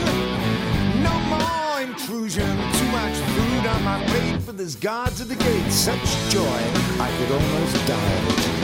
No 1.01 1.15
more 1.33 1.79
intrusion, 1.79 2.51
too 2.77 2.89
much 2.99 3.15
food 3.35 3.65
on 3.73 3.83
my 3.85 4.03
plate, 4.07 4.45
but 4.45 4.57
there's 4.57 4.75
guards 4.75 5.21
at 5.21 5.29
the 5.29 5.35
gate. 5.35 5.71
Such 5.71 6.07
joy, 6.29 6.61
I 6.99 7.09
could 7.17 7.31
almost 7.31 7.87
die 7.87 8.63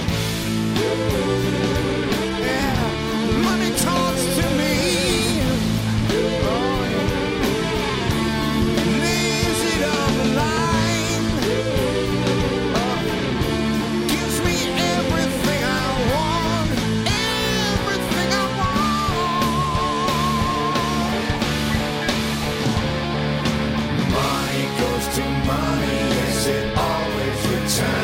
return. 27.70 27.99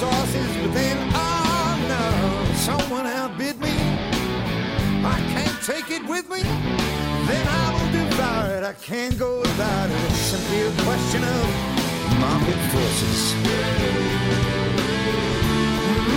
Resources, 0.00 0.56
but 0.62 0.72
then, 0.72 0.96
oh 1.14 1.76
no, 1.88 2.54
someone 2.54 3.06
outbid 3.06 3.60
me. 3.60 3.74
I 5.04 5.18
can't 5.32 5.62
take 5.62 5.90
it 5.90 6.06
with 6.08 6.28
me. 6.30 6.42
Then 7.28 7.46
I 7.46 7.72
will 7.72 7.92
devour 7.92 8.56
it. 8.56 8.64
I 8.64 8.72
can't 8.72 9.18
go 9.18 9.40
without 9.40 9.90
it. 9.90 10.04
It's 10.08 10.16
simply 10.16 10.60
a 10.60 10.72
question 10.84 11.22
of 11.22 11.44
market 12.18 12.60
forces. 12.72 13.34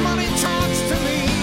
Money 0.03 0.27
talks 0.39 0.79
to 0.89 0.95
me. 1.05 1.42